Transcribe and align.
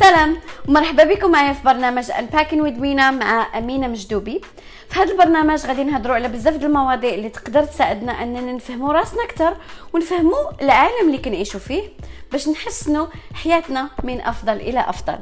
سلام 0.00 0.36
ومرحبا 0.68 1.04
بكم 1.04 1.30
معايا 1.30 1.52
في 1.52 1.64
برنامج 1.64 2.10
with 2.10 2.80
مينا 2.80 3.10
مع 3.10 3.58
أمينة 3.58 3.88
مجدوبي. 3.88 4.40
في 4.88 5.00
هذا 5.00 5.12
البرنامج 5.12 5.66
غادي 5.66 5.84
نهضروا 5.84 6.14
على 6.14 6.28
بزاف 6.28 6.56
د 6.56 6.64
المواضيع 6.64 7.14
اللي 7.14 7.28
تقدر 7.28 7.64
تساعدنا 7.64 8.12
أننا 8.22 8.52
نفهموا 8.52 8.92
راسنا 8.92 9.24
أكثر 9.24 9.56
ونفهموا 9.92 10.62
العالم 10.62 11.06
اللي 11.06 11.18
كنعيشوا 11.18 11.60
فيه 11.60 11.82
باش 12.32 12.48
نحسنوا 12.48 13.06
حياتنا 13.34 13.90
من 14.04 14.20
أفضل 14.20 14.56
إلى 14.56 14.80
أفضل. 14.80 15.18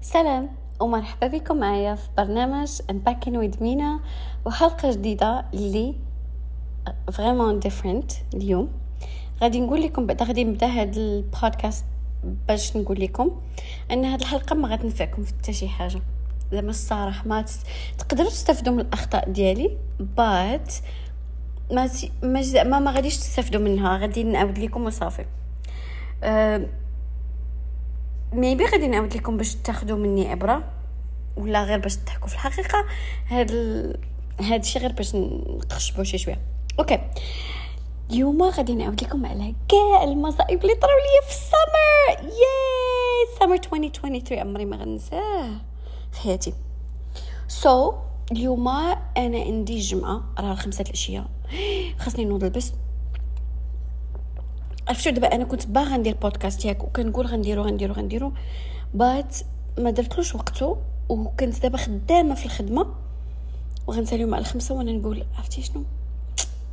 سلام. 0.00 0.63
ومرحبا 0.80 1.26
بكم 1.26 1.56
معايا 1.56 1.94
في 1.94 2.08
برنامج 2.16 2.68
Unpacking 2.68 3.34
with 3.34 3.62
مينا 3.62 4.00
وحلقة 4.44 4.92
جديدة 4.92 5.44
اللي 5.54 5.94
vraiment 7.12 7.58
different 7.58 8.12
اليوم. 8.34 8.68
غادي 9.42 9.60
نقول 9.60 9.82
لكم 9.82 10.06
بعدا 10.06 10.24
غادي 10.24 10.44
نبدأ 10.44 10.66
هاد 10.66 10.96
البودكاست 10.96 11.84
باش 12.48 12.76
نقول 12.76 13.00
لكم 13.00 13.40
إن 13.90 14.04
هاد 14.04 14.20
الحلقة 14.20 14.54
ما 14.54 14.68
غتنفعكم 14.68 15.22
في 15.22 15.34
حتى 15.34 15.52
شي 15.52 15.68
حاجة. 15.68 16.00
زعما 16.52 16.70
الصراحة 16.70 17.28
ما 17.28 17.44
تقدروا 17.98 18.30
تستافدوا 18.30 18.72
من 18.72 18.80
الأخطاء 18.80 19.30
ديالي 19.30 19.76
بات 20.00 20.74
ما 21.72 21.90
ما 22.64 22.78
ما 22.78 22.90
غاديش 22.90 23.16
تستافدوا 23.16 23.60
منها. 23.60 23.98
غادي 23.98 24.22
نعاود 24.24 24.58
لكم 24.58 24.84
وصافي. 24.84 25.26
أه 26.22 26.66
maybe 28.34 28.64
غادي 28.64 28.86
نعاود 28.86 29.16
لكم 29.16 29.36
باش 29.36 29.54
تاخذوا 29.54 29.98
مني 29.98 30.28
عبرة 30.28 30.64
ولا 31.36 31.64
غير 31.64 31.78
باش 31.78 31.96
تضحكوا 31.96 32.28
في 32.28 32.34
الحقيقة. 32.34 32.84
هاد 33.28 33.50
ال... 33.50 33.98
هاد 34.40 34.60
الشيء 34.60 34.82
غير 34.82 34.92
باش 34.92 35.14
نقشبوا 35.14 36.04
شي 36.04 36.18
شوية. 36.18 36.40
أوكي. 36.78 37.00
اليوم 38.10 38.42
غادي 38.42 38.74
نعاود 38.74 39.04
لكم 39.04 39.26
على 39.26 39.54
كاع 39.68 40.04
المصائب 40.04 40.62
اللي 40.62 40.74
طراو 40.74 40.96
ليا 40.96 41.28
في 41.28 41.34
السمر. 41.34 42.30
ياي 42.30 43.38
سمر 43.40 43.54
2023 43.54 44.40
عمري 44.40 44.64
ما 44.64 44.76
غنساه 44.76 45.50
في 46.12 46.20
حياتي. 46.20 46.54
so, 47.48 47.94
اليوم 48.32 48.68
أنا 48.68 49.38
عندي 49.38 49.78
جمعة 49.78 50.24
راه 50.38 50.54
خمسة 50.54 50.82
الاشياء 50.82 51.26
خاصني 52.00 52.24
نوض 52.24 52.44
البس. 52.44 52.72
عرفتوا 54.88 55.12
دابا 55.12 55.34
أنا 55.34 55.44
كنت 55.44 55.66
باغا 55.66 55.96
ندير 55.96 56.14
بودكاست 56.14 56.64
ياك 56.64 56.84
وكنقول 56.84 57.26
غنديرو 57.26 57.62
غنديرو 57.62 57.94
غنديرو 57.94 58.32
بات 58.94 59.36
ما 59.78 59.90
درتلوش 59.90 60.34
وقته 60.34 60.76
وكنت 61.08 61.62
دابا 61.62 61.78
خدامة 61.78 62.34
في 62.34 62.46
الخدمة 62.46 62.86
وغنساليو 63.86 64.34
على 64.34 64.40
الخمسة 64.40 64.74
وأنا 64.74 64.92
نقول 64.92 65.24
عرفتي 65.38 65.62
شنو؟ 65.62 65.84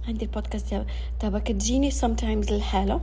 غندير 0.08 0.30
بودكاست 0.34 0.86
دابا. 1.22 1.40
كتجيني 1.40 1.92
sometimes 1.92 2.52
الحالة. 2.52 3.02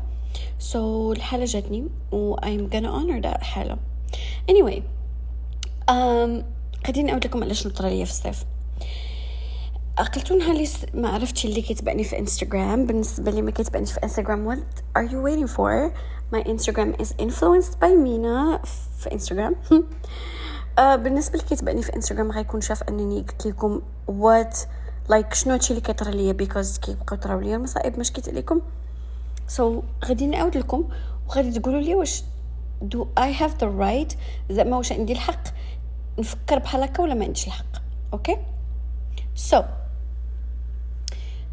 سو 0.58 1.14
so, 1.14 1.16
الحالة 1.16 1.44
جاتني 1.44 1.84
و 2.12 2.36
I'm 2.36 2.72
gonna 2.72 2.88
honor 2.88 3.22
that 3.22 3.42
حالة. 3.42 3.76
Anyway 4.50 4.82
um, 5.90 6.44
غادي 6.86 7.02
نعاود 7.02 7.24
لكم 7.24 7.42
على 7.42 7.54
شنو 7.54 7.72
طرا 7.72 7.88
ليا 7.88 8.04
في 8.04 8.10
الصيف 8.10 8.44
عقلتو 9.98 10.36
نهار 10.36 10.50
اللي 10.50 10.68
ما 10.94 11.08
عرفتش 11.08 11.44
اللي 11.44 11.62
كيتبعني 11.62 12.04
في 12.04 12.18
انستغرام 12.18 12.86
بالنسبة 12.86 13.30
لي 13.30 13.42
ما 13.42 13.50
كيتبعنيش 13.50 13.92
في 13.92 14.02
انستغرام 14.02 14.54
what 14.54 14.80
are 14.98 15.06
you 15.10 15.16
waiting 15.27 15.48
for? 15.56 15.92
My 16.34 16.42
instagram 16.42 17.02
is 17.02 17.08
influenced 17.24 17.80
by 17.80 17.84
مينا 17.84 18.62
في 18.98 19.10
انستغرام 19.14 19.56
uh, 19.70 20.80
بالنسبة 20.80 21.34
اللي 21.34 21.48
كيتبعني 21.48 21.82
في 21.82 21.96
انستغرام 21.96 22.32
غيكون 22.32 22.60
شاف 22.60 22.82
أنني 22.82 23.20
قلت 23.20 23.46
لكم 23.46 23.82
what 24.08 24.56
لايك 25.08 25.34
شنو 25.34 25.52
هادشي 25.52 25.70
اللي 25.70 25.80
كيطرى 25.80 26.10
ليا 26.10 26.32
بيكوز 26.32 26.78
كيبقاو 26.78 27.19
يطراو 27.19 27.41
ليا 27.41 27.56
المصائب 27.56 27.98
ما 27.98 28.04
شكيت 28.04 28.28
عليكم. 28.28 28.60
سو 29.48 29.80
so, 29.80 30.04
غادي 30.04 30.26
نعاود 30.26 30.56
لكم 30.56 30.88
وغادي 31.28 31.59
تقولوا 31.59 31.80
لي 31.80 31.94
واش 31.94 32.22
do 32.94 32.98
I 33.20 33.41
have 33.41 33.53
the 33.60 33.69
right 33.80 34.16
زعما 34.50 34.76
واش 34.76 34.92
عندي 34.92 35.12
الحق 35.12 35.42
نفكر 36.19 36.59
بحال 36.59 36.82
هكا 36.82 37.03
ولا 37.03 37.15
ما 37.15 37.25
عنديش 37.25 37.47
الحق. 37.47 37.82
أوكي 38.12 38.34
okay? 38.34 38.38
so 39.50 39.65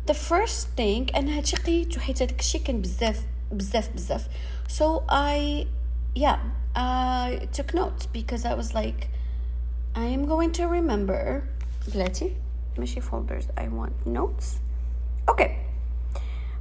the 0.05 0.13
first 0.13 0.67
thing 0.77 1.15
أنا 1.15 1.37
هادشي 1.37 1.55
قيت 1.55 1.97
وحيت 1.97 2.21
هذاك 2.21 2.39
الشيء 2.39 2.61
كان 2.61 2.81
بزاف 2.81 3.25
بزاف 3.51 3.89
بزاف. 3.95 4.27
So 4.67 5.03
I 5.09 5.65
yeah 6.15 6.39
I 6.75 7.47
took 7.57 7.73
notes 7.73 8.05
because 8.05 8.45
I 8.45 8.53
was 8.53 8.73
like 8.73 9.07
I 9.95 10.05
am 10.05 10.25
going 10.25 10.51
to 10.51 10.63
remember. 10.67 11.43
بلاتي. 11.93 12.35
ماشي 12.77 13.01
folders. 13.01 13.45
I 13.57 13.63
want 13.63 14.07
notes. 14.07 14.45
Okay. 15.31 15.49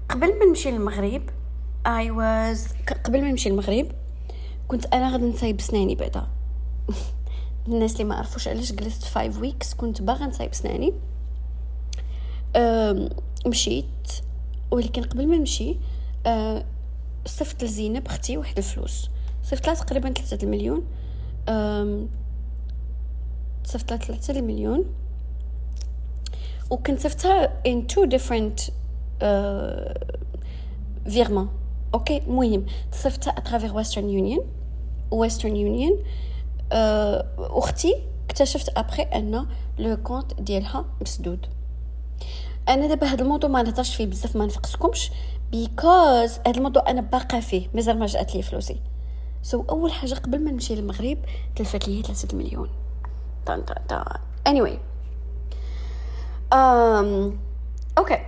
قبل 0.08 0.38
ما 0.38 0.44
نمشي 0.44 0.70
للمغرب 0.70 1.30
I 1.86 2.10
was 2.10 2.92
قبل 3.04 3.22
ما 3.22 3.30
نمشي 3.30 3.48
للمغرب 3.48 3.92
كنت 4.68 4.86
أنا 4.86 5.12
غادي 5.12 5.24
نصايب 5.24 5.60
سناني 5.60 5.94
بعدا. 5.94 6.26
الناس 7.68 7.92
اللي 7.92 8.04
ما 8.04 8.14
عرفوش 8.14 8.48
علاش 8.48 8.72
جلست 8.72 9.04
5 9.04 9.40
ويكس 9.40 9.74
كنت 9.74 10.02
باغا 10.02 10.26
نصايب 10.26 10.54
سناني. 10.54 10.94
مشيت 13.46 14.12
ولكن 14.70 15.02
قبل 15.02 15.28
ما 15.28 15.36
نمشي 15.36 15.76
أه 16.26 16.64
صفت 17.26 17.64
لزينب 17.64 18.06
أختي 18.06 18.36
واحد 18.36 18.56
الفلوس. 18.58 19.10
صفت 19.42 19.66
لها 19.66 19.74
تقريبا 19.74 20.12
ثلاثة 20.12 20.44
المليون. 20.44 20.84
صفت 23.64 23.90
لها 23.90 23.98
ثلاثة 23.98 24.38
المليون. 24.38 24.84
وكنت 26.70 27.00
صفتها 27.00 27.62
in 27.68 27.82
two 27.92 28.06
different 28.16 28.70
virement 31.10 31.46
uh, 31.46 31.94
okay 31.94 32.18
المهم 32.18 32.66
صيفطتها 32.92 33.30
à 33.30 33.36
travers 33.36 33.76
Western 33.76 34.10
Union 34.10 34.46
Western 35.10 35.56
Union 35.56 36.04
أختي 37.38 37.94
اكتشفت 38.26 38.78
ابخي 38.78 39.02
أن 39.02 39.46
le 39.78 39.96
compte 39.96 40.40
ديالها 40.40 40.84
مسدود. 41.00 41.46
أنا 42.68 42.86
دابا 42.86 43.06
هذا 43.06 43.22
الموضوع 43.22 43.50
ما 43.50 43.62
نهضرش 43.62 43.96
فيه 43.96 44.06
بزاف 44.06 44.36
ما 44.36 44.46
نفقسكمش 44.46 45.10
because 45.50 46.38
هذا 46.46 46.56
الموضوع 46.56 46.90
أنا 46.90 47.00
باقا 47.00 47.40
فيه 47.40 47.68
مازال 47.74 47.98
ما 47.98 48.06
جات 48.06 48.34
لي 48.34 48.42
فلوسي. 48.42 48.80
so 49.42 49.62
so, 49.62 49.70
أول 49.70 49.92
حاجة 49.92 50.14
قبل 50.14 50.44
ما 50.44 50.50
نمشي 50.50 50.74
للمغرب 50.74 51.18
تلفات 51.56 51.88
لي 51.88 52.02
3 52.02 52.36
مليون. 52.36 52.68
طن 53.46 53.62
طن 53.62 53.74
طن. 53.88 54.04
Anyway. 54.48 54.78
um, 56.54 57.34
أوكي 57.98 58.18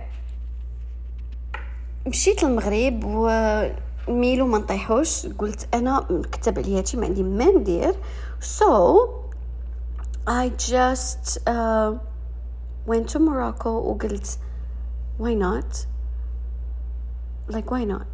مشيت 2.07 2.43
للمغرب 2.43 3.03
و 3.03 3.29
ميلو 4.07 4.47
ما 4.47 4.57
نطيحوش. 4.57 5.25
قلت 5.25 5.67
أنا 5.73 6.07
مكتب 6.09 6.59
عليا 6.59 6.77
هادشي 6.77 6.97
ما 6.97 7.05
عندي 7.05 7.23
ما 7.23 7.45
ندير. 7.45 7.95
So 8.41 9.09
I 10.27 10.49
just 10.49 11.39
went 12.87 13.07
to 13.13 13.19
Morocco 13.19 13.67
وقلت 13.67 14.39
why 15.19 15.33
not? 15.33 15.85
Like 17.55 17.71
why 17.71 17.83
not? 17.93 18.05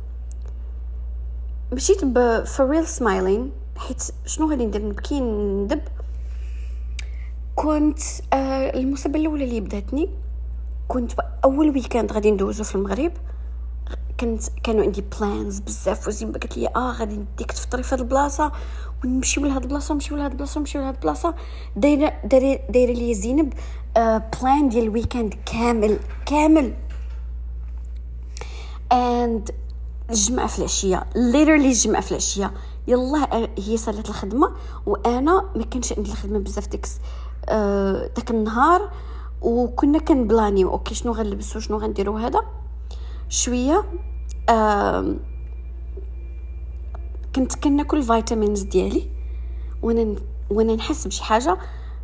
مشيت 1.72 2.06
ب 2.06 2.44
for 2.46 2.66
real 2.66 2.88
smiling 3.00 3.50
حيت 3.78 4.04
شنو 4.26 4.50
غادي 4.50 4.66
ندير؟ 4.66 4.86
نبكي 4.86 5.20
ندب. 5.20 5.82
كنت 7.56 8.00
آه 8.34 8.80
المصيبه 8.80 9.20
الأولى 9.20 9.44
اللي 9.44 9.62
بداتني 9.62 10.10
كنت 10.88 11.12
أول 11.44 11.70
weekend 11.70 12.12
غادي 12.12 12.32
ندوزو 12.32 12.64
في 12.64 12.76
المغرب. 12.76 13.12
كنت 14.20 14.44
كانوا 14.64 14.84
عندي 14.84 15.04
plans 15.20 15.60
بزاف 15.60 16.08
وزين 16.08 16.32
قالت 16.32 16.58
لي 16.58 16.68
آه 16.68 16.92
غادي 16.92 17.18
نديك 17.18 17.52
تفطري 17.52 17.84
في 17.84 17.96
هاد 17.96 18.00
البلاصة 18.00 18.52
ونمشيو 19.04 19.46
لهاد 19.46 19.64
البلاصة 19.64 19.92
ونمشيو 19.92 20.18
لهاد 20.18 20.32
البلاصة 20.32 20.58
ونمشيو 20.58 20.82
لهاد 20.82 20.94
البلاصة. 20.94 21.36
دايرة 21.76 22.14
دايرة 22.70 22.94
لي 22.94 23.14
زينب 23.14 23.54
plan 23.98 24.70
ديال 24.70 24.84
ال 24.84 24.90
weekend 24.90 25.34
كامل 25.46 26.00
كامل. 26.26 26.74
and 28.92 29.52
الجمعة 30.10 30.48
في 30.48 30.60
العشية 30.60 31.06
literally 31.16 31.68
الجمعة 31.68 32.02
في 32.02 32.12
العشية. 32.12 32.54
يلا 32.88 33.50
هي 33.60 33.78
سالت 33.78 34.10
الخدمة 34.10 34.52
وأنا 34.86 35.52
ما 35.56 35.64
كانش 35.64 35.94
عندي 35.94 36.12
الخدمة 36.12 36.40
بزاف 36.40 36.68
ديك 36.68 36.88
آه 37.50 38.08
داك 38.16 38.32
النهار. 38.32 38.92
وكنا 39.42 40.00
كنبلانيو 40.00 40.70
okay 40.70 40.96
شنو 40.96 41.12
غنلبسو 41.12 41.60
شنو 41.60 41.78
غنديرو 41.78 42.18
هذا. 42.18 42.42
شوية 43.30 43.84
آه 44.50 45.16
كنت 47.36 47.56
كناكل 47.56 48.04
vitamins 48.04 48.62
ديالي. 48.62 49.10
وأنا 49.82 50.16
وأنا 50.50 50.76
نحس 50.76 51.08
بشي 51.08 51.24
حاجة 51.24 51.58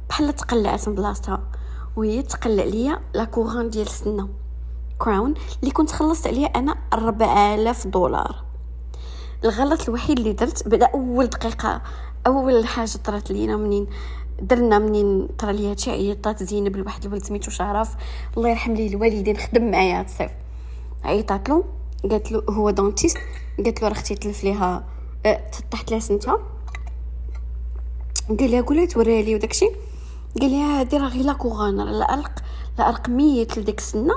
بحال 0.09 0.35
تقلعت 0.35 0.89
من 0.89 0.95
بلاصتها. 0.95 1.43
وهي 1.95 2.21
تقلع 2.21 2.63
ليا 2.63 2.99
la 3.13 3.23
couronne 3.23 3.69
ديال 3.69 3.87
السنة 3.87 4.29
crown 4.99 5.33
اللي 5.61 5.71
كنت 5.71 5.91
خلصت 5.91 6.27
عليها 6.27 6.47
أنا 6.47 6.75
4000 6.93 7.87
دولار. 7.87 8.43
الغلط 9.43 9.89
الوحيد 9.89 10.19
اللي 10.19 10.33
درت 10.33 10.67
بدا 10.67 10.85
أول 10.85 11.27
دقيقة 11.27 11.81
أول 12.27 12.67
حاجة 12.67 12.97
طرات 13.05 13.31
لينا 13.31 13.57
منين؟ 13.57 13.87
درنا 14.41 14.79
منين 14.79 15.27
طرا 15.27 15.51
لي 15.51 15.71
هادشي 15.71 15.91
عيطات 15.91 16.43
زينب 16.43 16.77
لواحد 16.77 17.05
الولد 17.05 17.23
سميتو 17.23 17.51
شرف. 17.51 17.95
الله 18.37 18.49
يرحم 18.49 18.73
ليه 18.73 18.89
الوالدين 18.89 19.37
خدم 19.37 19.71
معايا 19.71 19.99
هاد 19.99 20.05
الصيف. 20.05 20.31
عيطات 21.03 21.49
له 21.49 21.63
قالت 22.09 22.31
له 22.31 22.43
هو 22.49 22.69
dentiste 22.69 23.17
قالت 23.57 23.81
له 23.81 23.87
راه 23.87 23.93
أختي 23.93 24.15
تلف 24.15 24.43
ليها 24.43 24.83
أه 25.25 25.49
تطحت 25.49 25.91
لها 25.91 25.99
سنتها 25.99 26.39
قال 28.39 28.51
لها 28.51 28.61
قولها 28.61 28.85
توريها 28.85 29.21
لي 29.21 29.35
وداكشي. 29.35 29.69
قال 30.41 30.51
لها 30.51 30.79
هادي 30.79 30.97
راه 30.97 31.07
غير 31.07 31.25
la 31.25 31.33
couronne 31.33 31.79
راه 31.79 31.91
العرق 31.91 32.31
العرق 32.79 33.09
ميت 33.09 33.57
لديك 33.57 33.79
السنة 33.79 34.13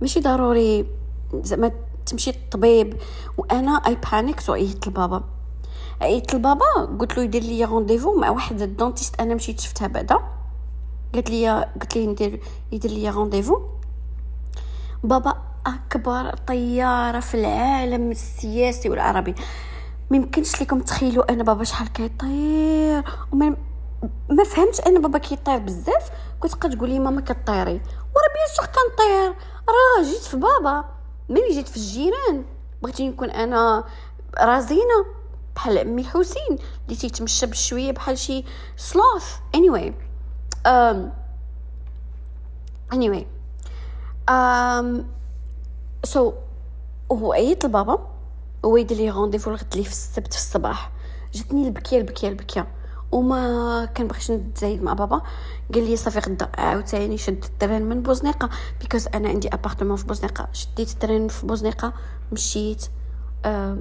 ماشي 0.00 0.20
ضروري. 0.20 0.86
زعما 1.34 1.72
تمشي 2.06 2.30
للطبيب. 2.30 2.96
وأنا 3.38 3.70
I 3.70 3.98
panic 4.12 4.42
وعيطت 4.48 4.88
لبابا. 4.88 5.24
عيطت 6.00 6.34
لبابا 6.34 6.96
قلت 7.00 7.16
له 7.16 7.22
يدير 7.22 7.42
لي 7.42 7.64
rendez-vous 7.64 8.20
مع 8.20 8.30
واحد 8.30 8.62
ال 8.62 8.68
dentiste 8.68 9.20
أنا 9.20 9.34
مشيت 9.34 9.60
شفتها 9.60 9.88
بعدا. 9.88 10.18
قالت 11.14 11.30
لي 11.30 11.70
قلت 11.80 11.96
ليه 11.96 12.06
ندير 12.06 12.40
يدير 12.72 12.90
لي 12.90 13.10
rendez-vous 13.10 13.60
بابا 15.04 15.34
أكبر 15.66 16.34
طيارة 16.46 17.20
في 17.20 17.34
العالم 17.34 18.10
السياسي 18.10 18.90
والعربي. 18.90 19.34
ما 20.10 20.16
يمكنش 20.16 20.62
لكم 20.62 20.80
تخيلوا 20.80 21.32
أنا 21.32 21.42
بابا 21.42 21.64
شحال 21.64 21.92
كيطير. 21.92 23.04
وما 23.32 23.56
ما 24.28 24.44
فهمتش 24.44 24.80
ان 24.80 25.02
بابا 25.02 25.18
كيطير 25.18 25.58
بزاف. 25.58 26.10
كنت 26.40 26.52
تبقى 26.52 26.76
تقول 26.76 26.90
لي 26.90 26.98
ماما 26.98 27.20
كطيري. 27.20 27.80
ورا 28.14 28.28
bien 28.34 28.48
sûr 28.56 28.66
كنطير. 28.66 29.34
راه 29.68 30.02
جيت 30.02 30.22
في 30.22 30.36
بابا. 30.36 30.84
ملي 31.28 31.52
جيت 31.52 31.68
في 31.68 31.76
الجيران. 31.76 32.44
بغيتي 32.82 33.08
نكون 33.08 33.30
أنا 33.30 33.84
رزينة 34.40 35.06
بحال 35.56 35.78
أمي 35.78 36.02
الحسين 36.02 36.58
اللي 36.84 36.96
تيتمشى 36.96 37.46
بشوية 37.46 37.92
بحال 37.92 38.18
شي 38.18 38.44
sloth 38.76 39.36
anyway. 39.56 39.92
um, 40.66 40.98
anyway. 42.94 43.24
um, 44.30 45.04
so 46.06 46.18
هو 47.12 47.32
عيط 47.32 47.64
لبابا. 47.66 48.08
هو 48.64 48.76
يدير 48.76 48.96
لي 48.96 49.10
rendez-vous 49.10 49.50
الغد 49.50 49.76
لي 49.76 49.84
في 49.84 49.90
السبت 49.90 50.32
في 50.32 50.38
الصباح. 50.38 50.90
جاتني 51.32 51.66
البكية 51.66 51.98
البكية 51.98 52.28
البكية. 52.28 52.66
وما 53.12 53.84
كنبغيش 53.84 54.30
نتزايد 54.30 54.82
مع 54.82 54.92
بابا. 54.92 55.22
قال 55.74 55.90
لي 55.90 55.96
صافي 55.96 56.18
غدا 56.18 56.48
عاوتاني 56.58 57.18
شد 57.18 57.44
ال 57.44 57.50
train 57.50 57.82
من 57.82 58.02
بوزنيقة. 58.02 58.50
because 58.80 59.08
أنا 59.14 59.28
عندي 59.28 59.48
appartement 59.48 59.96
في 59.96 60.06
بوزنيقة. 60.06 60.48
شديت 60.52 60.90
ال 60.90 60.96
train 60.96 61.28
في 61.28 61.46
بوزنيقة 61.46 61.92
مشيت 62.32 62.86
أه 63.44 63.78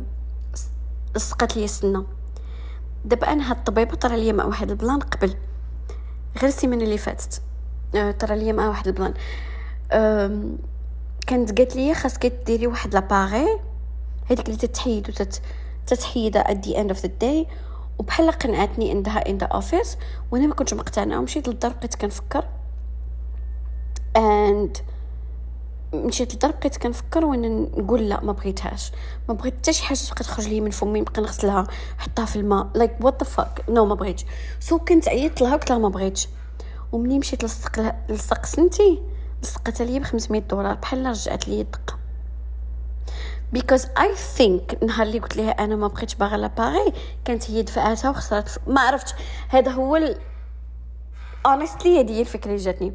لي 1.56 1.64
السنة. 1.64 2.06
دابا 3.06 3.34
أنا 3.34 3.52
هاد 3.52 3.58
الطبيبة 3.58 3.96
طرا 3.96 4.16
ليا 4.16 4.34
مع 4.34 4.46
واحد 4.46 4.70
ال 4.70 4.76
plan 4.76 5.00
قبل. 5.00 5.36
غير 6.38 6.48
السيمانة 6.48 6.84
اللي 6.84 6.98
فاتت. 6.98 7.42
أه 7.96 8.12
طرا 8.12 8.36
ليا 8.36 8.54
مع 8.54 8.68
واحد 8.68 8.88
ال 8.88 8.92
plan. 8.92 9.14
أه 9.92 10.42
كانت 11.28 11.58
قالت 11.58 11.76
لي 11.76 11.94
خاصك 11.94 12.26
ديري 12.46 12.68
واحد 12.68 12.94
l'appareil 12.94 13.60
هذيك 14.26 14.46
اللي 14.46 14.58
تتحيد 14.58 15.10
وتت 15.10 15.42
تتحيدها 15.88 16.44
at 16.44 16.58
end 16.76 16.96
of 16.96 17.02
the 17.02 17.10
day. 17.24 17.48
وبحال 18.02 18.32
قنعتني 18.32 18.92
عندها 18.92 19.24
in 19.24 19.44
the 19.44 19.58
office 19.58 19.98
وأنا 20.32 20.48
ما 20.48 20.54
كنتش 20.54 20.74
مقتنعة. 20.74 21.20
ومشيت 21.20 21.48
للدار 21.48 21.74
بقيت 21.74 21.96
كنفكر. 21.96 22.46
And 24.18 24.82
مشيت 25.94 26.34
للدار 26.34 26.52
بقيت 26.52 26.78
كنفكر 26.78 27.26
وأنا 27.26 27.48
نقول 27.48 28.10
لا 28.10 28.24
ما 28.24 28.32
بغيتهاش. 28.32 28.92
ما 29.30 29.34
بغيت 29.34 29.54
حتى 29.56 29.74
شي 29.74 29.84
حاجة 29.84 29.98
تبقى 29.98 30.24
تخرج 30.24 30.48
لي 30.48 30.62
من 30.62 30.72
فمي 30.72 31.02
نبقى 31.02 31.22
نغسلها 31.22 31.68
نحطها 32.00 32.26
في 32.26 32.36
الماء. 32.36 32.68
like 32.76 32.92
what 33.02 33.24
the 33.24 33.30
fuck 33.30 33.66
no 33.70 33.86
ما 33.86 33.96
بغيتش. 33.96 34.26
so 34.60 34.80
كنت 34.80 35.08
عيطت 35.08 35.42
لها 35.42 35.56
قلت 35.56 35.70
لها 35.70 35.78
ما 35.78 35.90
بغيتش. 35.90 36.28
ومني 36.92 37.20
مشيت 37.20 37.44
لصق 37.44 37.96
لصق 38.10 38.46
سنتي 38.46 39.02
لصقتها 39.44 39.86
لي 39.86 40.00
ب 40.00 40.04
500 40.04 40.42
دولار. 40.42 40.76
بحال 40.76 41.06
رجعت 41.06 41.48
لي 41.48 41.62
الدقة. 41.62 42.01
because 43.54 43.88
I 44.00 44.16
think 44.16 44.84
نهار 44.84 45.08
اللي 45.08 45.20
قلت 45.20 45.38
لها 45.38 45.52
أنا 45.52 45.76
ما 45.76 45.88
بقيتش 45.88 46.16
باغا 46.16 46.38
l'appareil 46.38 46.94
كانت 47.26 47.52
هي 47.52 47.62
دفعتها 47.62 48.10
وخسرت. 48.10 48.62
ما 48.68 48.82
عرفتش. 48.82 49.14
هذا 49.50 49.72
هو 49.72 49.96
ال... 49.96 50.18
honestly 51.46 52.00
هذه 52.00 52.12
هي 52.12 52.22
الفكرة 52.22 52.52
اللي 52.52 52.64
جاتني. 52.64 52.94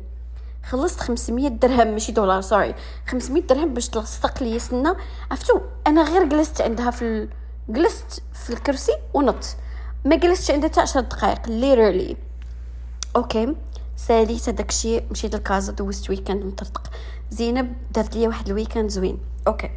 خلصت 0.64 1.00
500 1.00 1.48
درهم 1.48 1.88
ماشي 1.88 2.12
دولار 2.12 2.40
sorry 2.40 2.74
500 3.06 3.42
درهم 3.42 3.74
باش 3.74 3.88
تلصق 3.88 4.42
لي 4.42 4.58
سنة. 4.58 4.96
عرفتو؟ 5.30 5.60
أنا 5.86 6.02
غير 6.02 6.24
جلست 6.24 6.60
عندها 6.60 6.90
في 6.90 7.02
ال... 7.02 7.28
جلست 7.68 8.22
في 8.32 8.50
الكرسي 8.50 8.92
ونضت. 9.14 9.56
ما 10.04 10.16
جلستش 10.16 10.50
عندها 10.50 10.68
حتى 10.68 10.80
10 10.80 11.00
دقائق 11.00 11.48
literally 11.48 12.16
okay 13.16 13.56
ساليت 13.96 14.48
هذاك 14.48 14.70
الشيء 14.70 15.04
مشيت 15.10 15.34
لكازا 15.34 15.72
دوزت 15.72 16.10
weekend 16.10 16.44
مطرطق. 16.44 16.90
زينب 17.30 17.74
دارت 17.94 18.16
لي 18.16 18.28
واحد 18.28 18.46
ال 18.46 18.52
weekend 18.52 18.90
زوين. 18.90 19.18
okay 19.46 19.70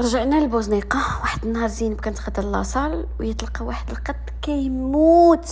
رجعنا 0.00 0.44
لبوزنيقة. 0.44 0.98
واحد 0.98 1.44
النهار 1.44 1.68
زينب 1.68 2.00
كانت 2.00 2.40
la 2.40 2.59
salle 2.59 3.06
ويتلقى 3.20 3.64
واحد 3.64 3.90
القط 3.90 4.16
كيموت. 4.42 5.48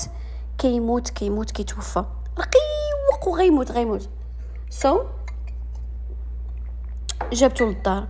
كيموت 0.59 1.11
كيموت 1.11 1.51
كيتوفى. 1.51 2.05
رقيق 2.39 3.29
وغيموت 3.29 3.73
غيموت. 3.73 4.09
so 4.71 4.99
so, 4.99 5.07
جابتو 7.33 7.67
للدار. 7.67 8.09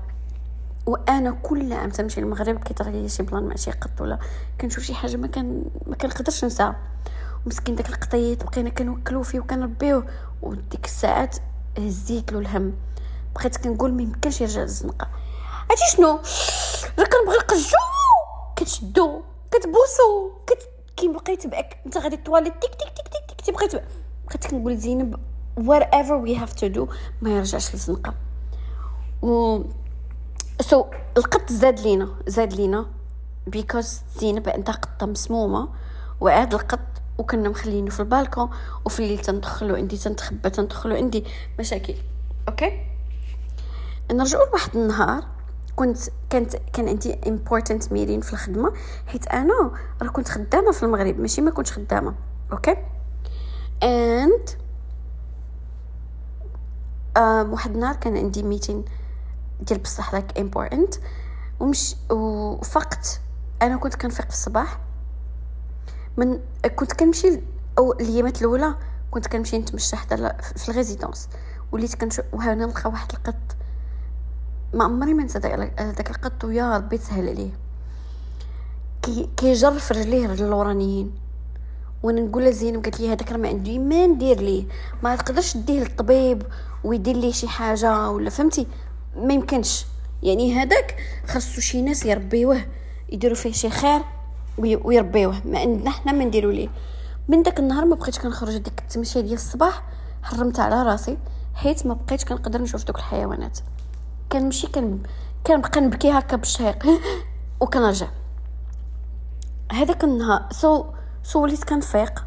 وأنا 0.86 1.30
كل 1.30 1.72
عام 1.72 1.90
تمشي 1.90 2.20
للمغرب 2.20 2.58
كيطرى 2.64 2.90
لي 2.90 3.08
شي 3.08 3.22
plan 3.22 3.48
مع 3.48 3.56
شي 3.56 3.70
قط 3.70 4.00
ولا 4.00 4.18
كنشوف 4.60 4.84
شي 4.84 4.94
حاجة 4.94 5.16
ما 5.16 5.26
كان 5.26 5.64
ما 5.86 5.96
كنقدرش 5.96 6.44
نساها 6.44 6.76
ومسكين 7.46 7.74
داك 7.74 7.88
القطيط 7.88 8.44
بقينا 8.44 8.70
كنوكلو 8.70 9.22
فيه 9.22 9.40
وكنربيوه. 9.40 10.06
وديك 10.42 10.84
الساعات 10.84 11.36
هزيت 11.78 12.32
له 12.32 12.38
الهم. 12.38 12.72
بقيت 13.34 13.56
كنقول 13.56 13.92
ما 13.92 14.02
يمكنش 14.02 14.40
يرجع 14.40 14.60
للزنقة. 14.60 15.08
عرفتي 15.72 15.96
شنو؟ 15.96 16.20
راه 16.98 17.04
كنبغي 17.04 17.36
نقجو 17.38 17.76
كتشدو 18.56 19.22
كتبوسو 19.50 20.30
كت 20.46 20.68
كي 20.96 21.08
بقيت 21.08 21.46
باك 21.46 21.78
انت 21.86 21.98
غادي 21.98 22.16
تواليت 22.16 22.52
تيك 22.62 22.74
تيك 22.74 22.88
تيك 22.88 23.08
تيك 23.08 23.40
تيك 23.40 23.54
بقيت 23.54 23.74
بقيت 24.26 24.46
كنقول 24.50 24.76
زينب 24.76 25.16
whatever 25.60 26.26
we 26.26 26.40
have 26.40 26.54
to 26.60 26.74
do 26.76 26.94
ما 27.22 27.30
يرجعش 27.30 27.72
للزنقة. 27.74 28.14
و 29.22 29.62
سو 30.60 30.82
so, 30.82 30.86
القط 31.16 31.52
زاد 31.52 31.80
لينا 31.80 32.08
زاد 32.26 32.52
لينا 32.52 32.86
because 33.46 34.00
زينب 34.18 34.48
عندها 34.48 34.74
قطة 34.74 35.06
مسمومة 35.06 35.68
وعاد 36.20 36.54
القط 36.54 36.80
وكنا 37.18 37.48
مخلينه 37.48 37.90
في 37.90 38.00
البالكون 38.00 38.50
وفي 38.84 39.00
الليل 39.00 39.18
تندخلو 39.18 39.74
عندي 39.74 39.96
تنتخبى 39.96 40.50
تندخلو 40.50 40.96
عندي. 40.96 41.24
مشاكل 41.58 41.94
okay؟ 42.48 42.86
نرجعوا 44.12 44.46
لواحد 44.46 44.76
النهار. 44.76 45.24
كنت 45.76 45.98
كانت 46.30 46.56
كان 46.72 46.88
عندي 46.88 47.14
important 47.28 47.92
meeting 47.92 48.20
في 48.20 48.32
الخدمة 48.32 48.72
حيت 49.06 49.26
أنا 49.28 49.70
راه 50.02 50.08
كنت 50.08 50.28
خدامة 50.28 50.72
في 50.72 50.82
المغرب 50.82 51.20
ماشي 51.20 51.40
ما 51.40 51.50
كنتش 51.50 51.72
خدامة 51.72 52.14
okay؟ 52.52 52.76
and 53.82 54.48
um, 57.18 57.52
واحد 57.52 57.74
النهار 57.74 57.96
كان 57.96 58.16
عندي 58.16 58.42
meeting 58.42 58.84
ديال 59.60 59.78
بصح 59.78 60.12
like 60.12 60.38
important 60.38 60.94
ومش 61.60 61.96
وفقت 62.10 63.20
أنا 63.62 63.76
كنت 63.76 63.94
كنفيق 63.94 64.26
في 64.26 64.32
الصباح 64.32 64.78
من 66.16 66.40
كنت 66.76 66.92
كنمشي 66.92 67.40
أو 67.78 67.92
الأيامات 67.92 68.40
الأولى 68.40 68.74
كنت 69.10 69.26
كنمشي 69.26 69.58
نتمشى 69.58 69.96
حدا 69.96 70.36
في 70.56 70.68
ال 70.68 70.74
résidence 70.74 71.28
وليت 71.72 71.94
كنشوف 71.94 72.24
وهنا 72.32 72.54
نلقى 72.54 72.90
واحد 72.90 73.12
القط 73.12 73.56
ما 74.74 74.84
عمري 74.84 75.14
ما 75.14 75.22
ننسى 75.22 75.38
داك 75.38 76.10
القط 76.10 76.44
ويا 76.44 76.76
ربي 76.76 76.98
تسهل 76.98 77.28
عليه. 77.28 77.50
كي 79.02 79.28
كيجر 79.36 79.72
رجليه 79.90 80.26
رجل 80.26 80.44
الورانيين. 80.44 81.12
وأنا 82.02 82.20
نقول 82.20 82.44
لزينب 82.44 82.82
قالت 82.82 83.00
لي 83.00 83.08
هذاك 83.08 83.32
راه 83.32 83.36
ما 83.36 83.48
عندي 83.48 83.78
ما 83.78 84.06
ندير 84.06 84.40
ليه. 84.40 84.64
ما 85.02 85.16
تقدرش 85.16 85.56
ديه 85.56 85.80
للطبيب 85.80 86.42
ويدير 86.84 87.16
ليه 87.16 87.32
شي 87.32 87.48
حاجة 87.48 88.10
ولا 88.10 88.30
فهمتي؟ 88.30 88.66
ما 89.16 89.34
يمكنش. 89.34 89.86
يعني 90.22 90.54
هذاك 90.54 90.96
خاصو 91.26 91.60
شي 91.60 91.82
ناس 91.82 92.06
يربيوه 92.06 92.60
يديروا 93.12 93.36
فيه 93.36 93.52
شي 93.52 93.70
خير 93.70 94.00
ويربيوه. 94.58 95.46
ما 95.46 95.58
عندنا 95.58 95.90
حنا 95.90 96.12
ما 96.12 96.24
نديرو 96.24 96.50
ليه. 96.50 96.68
من 97.28 97.42
داك 97.42 97.58
النهار 97.58 97.84
ما 97.84 97.94
بقيتش 97.94 98.18
كنخرج 98.18 98.56
ديك 98.56 98.78
التمشية 98.78 99.20
ديال 99.20 99.34
الصباح 99.34 99.82
حرمت 100.22 100.60
على 100.60 100.82
راسي 100.82 101.18
حيت 101.54 101.86
ما 101.86 101.94
بقيتش 101.94 102.24
كنقدر 102.24 102.62
نشوف 102.62 102.84
دوك 102.84 102.96
الحيوانات. 102.96 103.58
كنمشي 104.32 104.66
كان 104.66 105.02
كنبقى 105.46 105.80
نبكي 105.80 106.10
هكا 106.10 106.36
بالشهيق. 106.36 106.86
وكنرجع. 107.60 108.08
هذاك 109.72 110.04
النهار 110.04 110.46
سو 110.50 110.84
so 111.22 111.42
وليت 111.42 111.64
كنفيق 111.64 112.24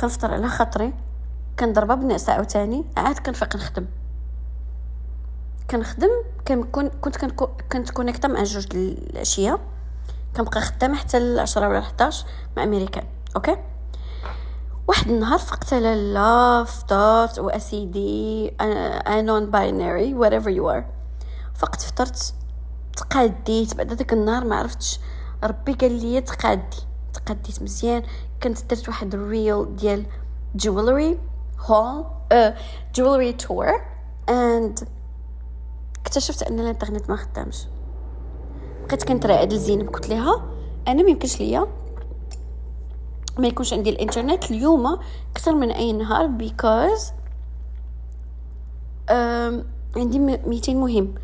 كنفطر 0.00 0.34
على 0.34 0.48
خاطري. 0.48 0.92
كنضربها 1.58 1.96
بنعس 1.96 2.28
عاوتاني 2.28 2.84
عاد 2.96 3.18
كنفيق 3.18 3.56
نخدم. 3.56 3.86
كنخدم 5.70 6.10
كنكون 6.48 6.88
كنت 6.88 7.16
كنت 7.72 7.90
connectée 7.90 8.28
مع 8.28 8.42
جوج 8.42 8.66
العشيه 8.74 9.58
كنبقى 10.36 10.60
خدامه 10.60 10.94
حتى 10.94 11.18
ل 11.18 11.38
10 11.38 11.68
ولا 11.68 11.78
11 11.78 12.26
مع 12.56 12.62
امريكان 12.62 13.04
okay؟ 13.36 13.56
واحد 14.88 15.10
النهار 15.10 15.38
فقت 15.38 15.72
على 15.72 16.12
لاف 16.12 16.84
دوت 16.90 17.38
وا 17.38 17.48
سيدي 17.48 18.48
non-binary 18.58 20.14
whatever 20.14 20.48
you 20.48 20.76
are. 20.76 21.01
فقت 21.62 21.80
فطرت 21.80 22.34
تقاديت 22.96 23.74
بعد 23.74 23.86
داك 23.86 24.12
النهار 24.12 24.44
ما 24.44 24.56
عرفتش. 24.56 25.00
ربي 25.44 25.72
قال 25.72 25.92
لي 25.92 26.20
تقادي. 26.20 26.76
تقاديت 27.12 27.62
مزيان. 27.62 28.02
كنت 28.42 28.64
درت 28.70 28.88
واحد 28.88 29.14
ال 29.14 29.26
reel 29.26 29.76
ديال 29.76 30.06
jewelry 30.54 31.18
haul 31.58 32.04
jewelry 32.94 33.32
tour 33.32 33.72
and 34.28 34.88
اكتشفت 36.00 36.42
أن 36.42 36.60
الإنترنت 36.60 37.10
ما 37.10 37.16
خدامش. 37.16 37.66
بقيت 38.86 39.04
كنتراعد 39.04 39.52
لزينب 39.52 39.88
قلت 39.88 40.08
لها 40.08 40.42
أنا 40.88 41.02
ما 41.02 41.10
يمكنش 41.10 41.40
ليا. 41.40 41.66
ما 43.38 43.48
يكونش 43.48 43.72
عندي 43.72 43.90
الإنترنت 43.90 44.50
اليوم 44.50 44.98
أكثر 45.30 45.54
من 45.54 45.70
أي 45.70 45.92
نهار 45.92 46.26
because 46.26 47.12
عندي 49.96 50.18
meeting 50.46 50.80
مهم. 50.80 51.14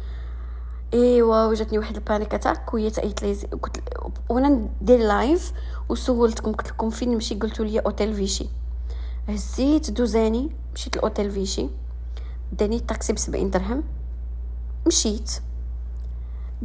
إيوا 0.94 1.46
وجاتني 1.46 1.78
واحد 1.78 1.96
ال 1.96 2.02
panic 2.02 2.34
attack 2.34 2.74
وهي 2.74 2.90
تايت 2.90 3.22
لي 3.22 3.34
قلت 3.34 3.82
وأنا 4.28 4.48
ندير 4.48 4.98
live 4.98 5.52
وسولتكم 5.88 6.52
قلت 6.52 6.68
لكم 6.68 6.90
فين 6.90 7.10
نمشي 7.10 7.34
قلتوا 7.34 7.64
لي 7.64 7.78
أوتيل 7.78 8.14
فيشي. 8.14 8.46
هزيت 9.28 9.90
دوزاني 9.90 10.50
مشيت 10.74 10.96
لأوتيل 10.96 11.30
فيشي. 11.30 11.68
داني 12.52 12.76
الطاكسي 12.76 13.12
بسبعين 13.12 13.50
درهم. 13.50 13.84
مشيت. 14.86 15.30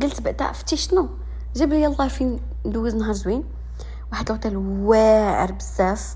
قلت 0.02 0.22
بعدا 0.22 0.46
عرفتي 0.46 0.78
شنو؟ 0.78 1.10
جاب 1.56 1.70
لي 1.70 1.88
الله 1.88 2.08
فين 2.08 2.40
ندوز 2.66 2.96
نهار 2.96 3.14
زوين. 3.14 3.44
واحد 4.12 4.30
لوطيل 4.32 4.58
واعر 4.58 5.52
بزاف. 5.52 6.16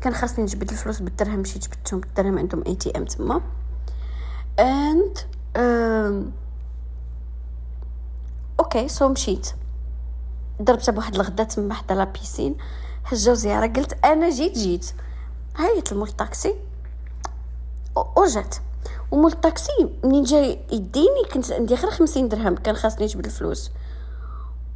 كان 0.00 0.14
خاصني 0.14 0.44
نجبد 0.44 0.70
الفلوس 0.70 1.00
بالدرهم 1.00 1.38
مشيت 1.38 1.64
جبدتهم 1.64 2.00
بالدرهم 2.00 2.38
عندهم 2.38 2.62
ATM 2.66 3.04
تما. 3.04 3.40
and 4.58 5.18
okay 8.60 8.88
so 8.88 9.08
مشيت. 9.08 9.48
ضربت 10.62 10.90
بواحد 10.90 11.14
الغدا 11.14 11.44
تما 11.44 11.74
حدا 11.74 11.94
la 11.94 12.04
piscine 12.04 12.56
حجه 13.04 13.30
وزياره 13.30 13.66
قلت 13.66 14.04
أنا 14.04 14.30
جيت 14.30 14.58
جيت. 14.58 14.92
عيطت 15.56 15.92
لمول 15.92 16.08
الطاكسي. 16.08 16.56
ورجعت 18.16 18.56
ومول 19.10 19.32
الطاكسي 19.32 19.90
منين 20.04 20.22
جا 20.24 20.38
يديني 20.72 21.24
كنت 21.34 21.52
عندي 21.52 21.74
غير 21.74 21.90
خمسين 21.90 22.28
درهم 22.28 22.56
كان 22.56 22.76
خاصني 22.76 23.04
نجبد 23.04 23.24
الفلوس. 23.24 23.70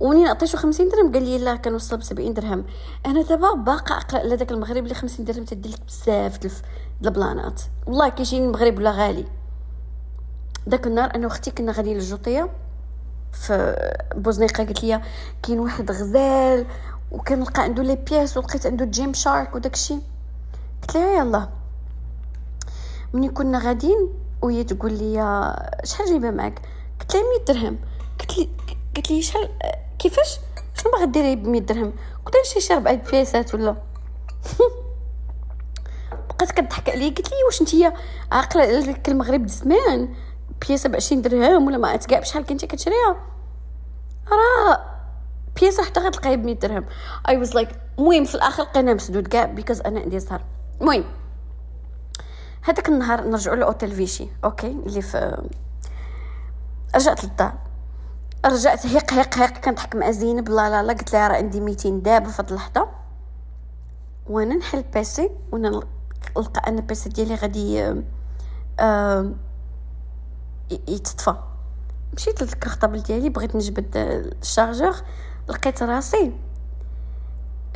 ومنين 0.01 0.27
عطيتو 0.29 0.59
خمسين 0.59 0.89
درهم؟ 0.89 1.13
قال 1.13 1.23
لي 1.23 1.39
لا 1.39 1.57
كنوصل 1.57 1.97
بسبعين 1.97 2.35
درهم. 2.35 2.65
أنا 3.07 3.23
دابا 3.23 3.55
باقا 3.55 3.95
أقرأ 3.95 4.19
على 4.19 4.37
داك 4.37 4.53
المغرب 4.53 4.83
اللي 4.83 4.95
خمسين 4.95 5.25
درهم 5.25 5.45
تدير 5.45 5.73
لك 5.73 5.81
بزاف 5.87 6.63
البلانات. 7.03 7.63
والله 7.87 8.09
كيجيني 8.09 8.47
المغرب 8.47 8.79
ولا 8.79 8.91
غالي. 8.91 9.25
داك 10.67 10.87
النهار 10.87 11.15
أنا 11.15 11.27
وأختي 11.27 11.51
كنا 11.51 11.73
غاديين 11.73 11.97
للجوطية. 11.97 12.51
في 13.35 13.77
بوزنيقة 14.15 14.65
قالت 14.65 14.85
لي 14.85 15.01
كاين 15.43 15.61
واحد 15.61 15.91
غزال 15.91 16.67
وكنلقى 17.11 17.63
عنده 17.63 17.83
les 17.83 17.97
pièces 17.97 18.37
ولقيت 18.37 18.67
عنده 18.67 18.85
Gymshark 18.85 19.55
وداك 19.55 19.75
الشيء. 19.75 20.01
قلت 20.83 20.95
لها 20.97 21.21
يلا 21.21 21.49
ملي 23.15 23.29
كنا 23.29 23.59
غاديين 23.59 24.09
وهي 24.43 24.65
تقول 24.65 24.93
لي 24.93 25.15
شحال 25.85 26.07
جايبة 26.07 26.31
معاك؟ 26.31 26.63
قلت 27.01 27.15
لها 27.15 27.23
100 27.23 27.45
درهم. 27.45 27.79
قلت 28.21 28.39
لي 28.39 28.49
قلت 28.97 29.11
لي 29.11 29.23
شحال 29.23 29.49
كيفاش؟ 29.99 30.39
شنو 30.75 30.93
باغا 30.93 31.05
ديري 31.05 31.37
ب 31.37 31.49
100 31.49 31.61
درهم؟ 31.61 31.93
قلت 32.25 32.35
لها 32.35 32.61
شي 32.61 32.75
ربعة 32.75 33.11
بياسات 33.11 33.55
ولا. 33.55 33.77
بقات 36.29 36.53
كضحك 36.53 36.91
عليا. 36.91 37.09
قلت 37.09 37.31
لي 37.31 37.37
واش 37.47 37.63
نتيا 37.63 37.95
عاقلة 38.33 38.63
على 38.63 38.97
المغرب 39.09 39.49
زمان 39.49 40.15
بياسة 40.69 40.89
ب 40.89 40.97
20 40.97 41.23
درهم 41.23 41.67
ولا 41.67 41.79
ما 41.79 41.97
كاع 41.97 42.21
بشحال 42.21 42.45
كنتي 42.45 42.67
كتشريها؟ 42.67 43.17
راه 44.33 44.85
بياسة 45.61 45.83
حتى 45.85 46.01
غتلقاها 46.01 46.35
ب 46.35 46.45
100 46.45 46.55
درهم. 46.55 46.85
I 47.29 47.37
was 47.37 47.55
like 47.55 47.69
المهم 47.99 48.25
في 48.25 48.35
الآخر 48.35 48.63
لقينا 48.63 48.95
مسدود 48.95 49.27
كاع 49.27 49.45
because 49.45 49.81
أنا 49.81 50.01
عندي 50.01 50.19
زهر 50.19 50.45
المهم 50.81 51.05
هذاك 52.63 52.89
النهار 52.89 53.29
نرجعوا 53.29 53.57
لأوتيل 53.57 53.93
فيشي 53.93 54.29
okay؟ 54.45 54.67
اللي 54.67 55.03
في 55.03 55.49
رجعت 56.95 57.25
للدار. 57.25 57.53
رجعت 58.47 58.87
هيق 58.87 59.13
هيق 59.13 59.39
هيق 59.39 59.59
كنضحك 59.59 59.97
مع 59.97 60.11
زينب 60.11 60.49
لا 60.49 60.71
لا 60.71 60.83
لا 60.83 60.93
قلت 60.93 61.13
لها 61.13 61.29
راه 61.29 61.37
عندي 61.37 61.61
200 61.61 61.91
دابا 61.91 62.29
في 62.31 62.43
هاد 62.43 62.49
اللحظة. 62.49 62.89
وأنا 64.27 64.55
نحل 64.55 64.83
PC 64.83 65.31
وأنا 65.53 65.69
نلقى 66.37 66.69
أن 66.69 66.79
ال 66.79 66.89
PC 66.89 67.09
ديالي 67.09 67.35
غادي 67.35 67.95
آه 68.81 69.33
يتطفى. 70.71 71.35
مشيت 72.15 72.43
لل 72.43 72.55
cartable 72.55 73.03
ديالي 73.03 73.29
بغيت 73.29 73.57
نجبد 73.57 73.97
ال 74.43 74.49
chargeur 74.49 74.97
لقيت 75.49 75.83
راسي. 75.83 76.33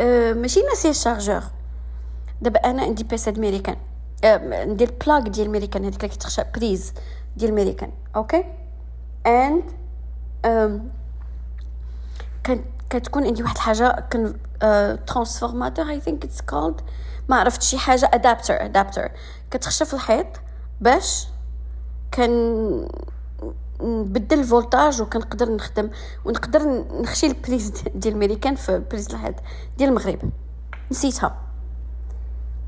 أه 0.00 0.32
ماشي 0.32 0.62
ناسي 0.62 0.90
ال 0.90 0.96
chargeur 0.96 1.42
دابا 2.40 2.60
أنا 2.60 2.82
عندي 2.82 3.04
PC 3.04 3.30
américain 3.30 3.76
أه 4.24 4.64
ندير 4.64 4.94
plug 5.06 5.22
ديال 5.22 5.46
الميريكان 5.46 5.84
هذيك 5.84 6.04
اللي 6.04 6.14
كتخشى 6.14 6.42
prise 6.54 6.92
ديال 7.36 7.50
الميريكان 7.50 7.92
okay 8.16 8.44
and 9.26 9.64
كان 12.44 12.64
كتكون 12.90 13.26
عندي 13.26 13.42
واحد 13.42 13.56
الحاجة 13.56 14.06
كان 14.10 14.36
transformateur 15.06 15.90
I 15.90 16.00
think 16.00 16.24
it's 16.24 16.40
called 16.40 16.80
ما 17.28 17.36
عرفت 17.36 17.62
شي 17.62 17.78
حاجة 17.78 18.10
adapter 18.14 18.64
adapter 18.64 19.10
كتخشى 19.50 19.84
في 19.84 19.94
الحيط 19.94 20.26
باش 20.80 21.28
كان 22.12 22.88
نبدل 23.82 24.38
ال 24.38 24.46
voltage 24.46 25.02
وكنقدر 25.02 25.50
نخدم 25.54 25.90
ونقدر 26.24 26.84
نخشي 27.00 27.26
ال 27.26 27.34
prise 27.34 27.72
ديال 27.94 28.14
الميريكان 28.14 28.54
في 28.54 28.82
prise 28.90 29.10
الحد 29.10 29.34
ديال 29.78 29.88
المغرب. 29.88 30.30
نسيتها. 30.90 31.36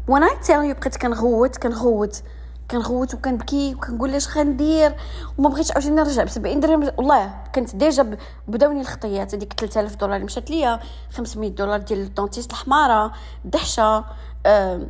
و 0.08 0.34
I 0.34 0.40
tell 0.40 0.64
you 0.64 0.74
بقيت 0.74 0.96
كنغوت 0.96 1.56
كنغوت 1.56 2.22
كنغوت 2.70 3.14
وكنبكي 3.14 3.74
وكنقول 3.74 4.14
اش 4.14 4.36
غندير 4.36 4.96
وما 5.38 5.48
بغيتش 5.48 5.72
عاوتاني 5.72 5.96
نرجع 5.96 6.24
ب 6.24 6.28
70 6.28 6.60
درهم. 6.60 6.90
والله 6.98 7.34
كنت 7.54 7.76
déjà 7.76 8.16
بداوني 8.48 8.80
الخطيات. 8.80 9.34
هذيك 9.34 9.52
3000 9.52 9.96
دولار 9.96 10.14
اللي 10.14 10.26
مشات 10.26 10.50
ليا 10.50 10.80
500 11.12 11.50
دولار 11.50 11.80
ديال 11.80 12.00
ال 12.00 12.06
dentiste 12.06 12.50
الحمارة 12.50 13.12
الدحشة 13.44 14.04
أه 14.46 14.86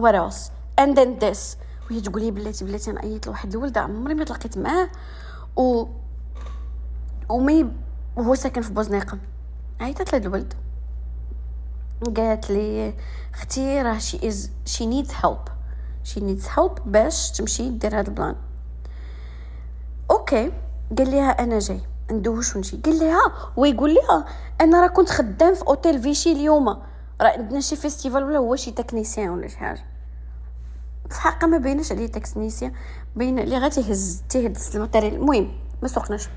what 0.00 0.14
and 0.80 0.96
then 0.96 1.24
this. 1.24 1.56
وهي 1.90 2.00
تقول 2.00 2.22
لي 2.22 2.30
بلاتي 2.30 2.64
بلاتي 2.64 2.90
أنا 2.90 3.00
عيطت 3.00 3.26
لواحد 3.26 3.54
الولد 3.54 3.78
عمري 3.78 4.14
ما 4.14 4.24
تلاقيت 4.24 4.58
معاه. 4.58 4.88
و 5.56 5.86
ومي 7.28 7.72
وهو 8.16 8.34
ساكن 8.34 8.62
في 8.62 8.72
بوزنيقة. 8.72 9.18
عيطت 9.80 10.12
لهاد 10.12 10.26
الولد. 10.26 10.54
قالت 12.16 12.50
لي 12.50 12.94
أختي 13.34 13.82
راه 13.82 13.98
she 13.98 14.28
is 14.28 14.50
she 14.64 14.86
needs 14.86 15.10
help 15.24 15.38
she 16.04 16.20
needs 16.20 16.46
help 16.58 16.72
باش 16.86 17.30
تمشي 17.30 17.68
دير 17.68 17.98
هاد 17.98 18.08
البلان. 18.08 18.36
okay. 20.10 20.52
قال 20.98 21.10
ليها 21.10 21.30
أنا 21.30 21.58
جاي. 21.58 21.80
ندوش 22.10 22.56
ونجي 22.56 22.76
قال 22.76 22.98
لها 22.98 23.32
ويقول 23.56 23.94
لها 23.94 24.24
أنا 24.60 24.80
راه 24.80 24.86
كنت 24.86 25.10
خدام 25.10 25.54
في 25.54 25.66
أوتيل 25.66 26.02
فيشي 26.02 26.32
اليوم. 26.32 26.68
راه 26.68 26.82
عندنا 27.20 27.60
شي 27.60 27.76
festival 27.76 28.24
ولا 28.24 28.38
هو 28.38 28.56
شي 28.56 28.70
technicien 28.70 29.28
ولا 29.28 29.48
شي 29.48 29.56
حاجة. 29.56 29.84
حقه 31.12 31.46
ما 31.46 31.58
بيناش 31.58 31.92
عليه 31.92 32.06
technicien 32.06 32.72
بين 33.16 33.38
اللي 33.38 33.58
غير 33.58 33.70
تيهز 33.70 34.22
تيهز 34.28 34.70
ال 34.74 34.78
matériel 34.78 35.14
المهم 35.14 35.52
ما 35.82 35.88
سوقناش. 35.88 36.28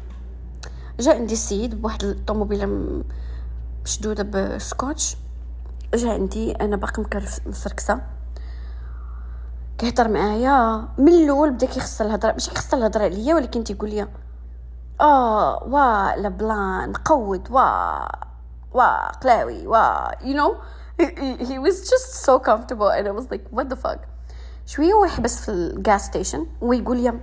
جا 1.00 1.14
عندي 1.14 1.34
السيد 1.34 1.82
بواحد 1.82 2.04
الطوموبيلة 2.04 3.02
مشدودة 3.84 4.24
بسكوتش. 4.24 5.18
جا 5.94 6.14
عندي 6.14 6.52
أنا 6.52 6.76
باقي 6.76 7.04
مفركسه 7.46 8.02
كيهضر 9.78 10.08
معايا. 10.08 10.88
من 10.98 11.14
الأول 11.14 11.52
بدا 11.52 11.68
كيخسر 11.68 12.06
الهضرة. 12.06 12.32
ماشي 12.32 12.50
كيخسر 12.50 12.78
الهضرة 12.78 13.04
عليا 13.04 13.36
ولكن 13.36 13.64
تيقول 13.64 13.90
لي 13.90 14.08
آه 15.02 15.64
وا 15.64 16.16
لا 16.16 16.30
بلان 16.30 16.94
قود 16.94 17.52
وا 17.52 18.00
وا 18.74 19.12
قلاوي 19.12 19.68
وا. 19.68 20.12
You 20.12 20.34
know 20.34 20.56
he 21.50 21.60
was 21.60 21.90
just 21.90 22.26
so 22.26 22.40
comfortable. 22.40 22.90
And 22.90 23.08
I 23.08 23.12
was 23.12 23.32
like 23.32 23.48
what 23.52 23.70
the 23.70 23.76
fuck? 23.76 24.17
شوية 24.68 24.94
ويحبس 24.94 25.40
في 25.40 25.50
ال 25.50 25.63
gas 25.63 26.02
station 26.02 26.48
ويقول 26.62 26.98
لي 26.98 27.20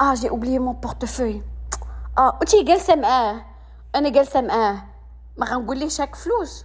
آه 0.00 0.14
j'ai 0.14 0.28
oublié 0.28 0.58
mon 0.58 0.74
portefeuille 0.74 1.42
آه 2.18 2.38
وتي 2.40 2.62
جالسه 2.62 2.94
معاه. 2.94 3.44
أنا 3.94 4.08
جالسه 4.08 4.40
معاه. 4.40 4.84
ما 5.36 5.46
غنقول 5.46 5.78
ليه 5.78 5.88
شاك 5.88 6.14
فلوس. 6.14 6.64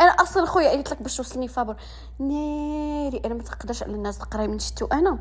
أنا 0.00 0.10
أصلا 0.10 0.46
خويا 0.46 0.70
قلت 0.70 0.90
لك 0.90 1.02
باش 1.02 1.16
توصلني 1.16 1.48
فابور. 1.48 1.76
ناري 2.18 3.22
أنا 3.24 3.34
ما 3.34 3.42
تقدرش 3.42 3.82
على 3.82 3.92
الناس 3.92 4.20
القراي 4.20 4.48
من 4.48 4.58
شتو 4.58 4.86
أنا. 4.86 5.18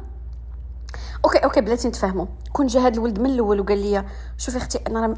okay 1.25 1.37
okay 1.37 1.61
بلاتي 1.61 1.87
نتفاهموا 1.87 2.25
كون 2.53 2.67
جا 2.67 2.85
هاد 2.85 2.93
الولد 2.93 3.19
من 3.19 3.29
الأول 3.29 3.59
وقال 3.59 3.77
لي 3.77 4.05
شوفي 4.37 4.57
أختي 4.57 4.77
أنا 4.87 5.13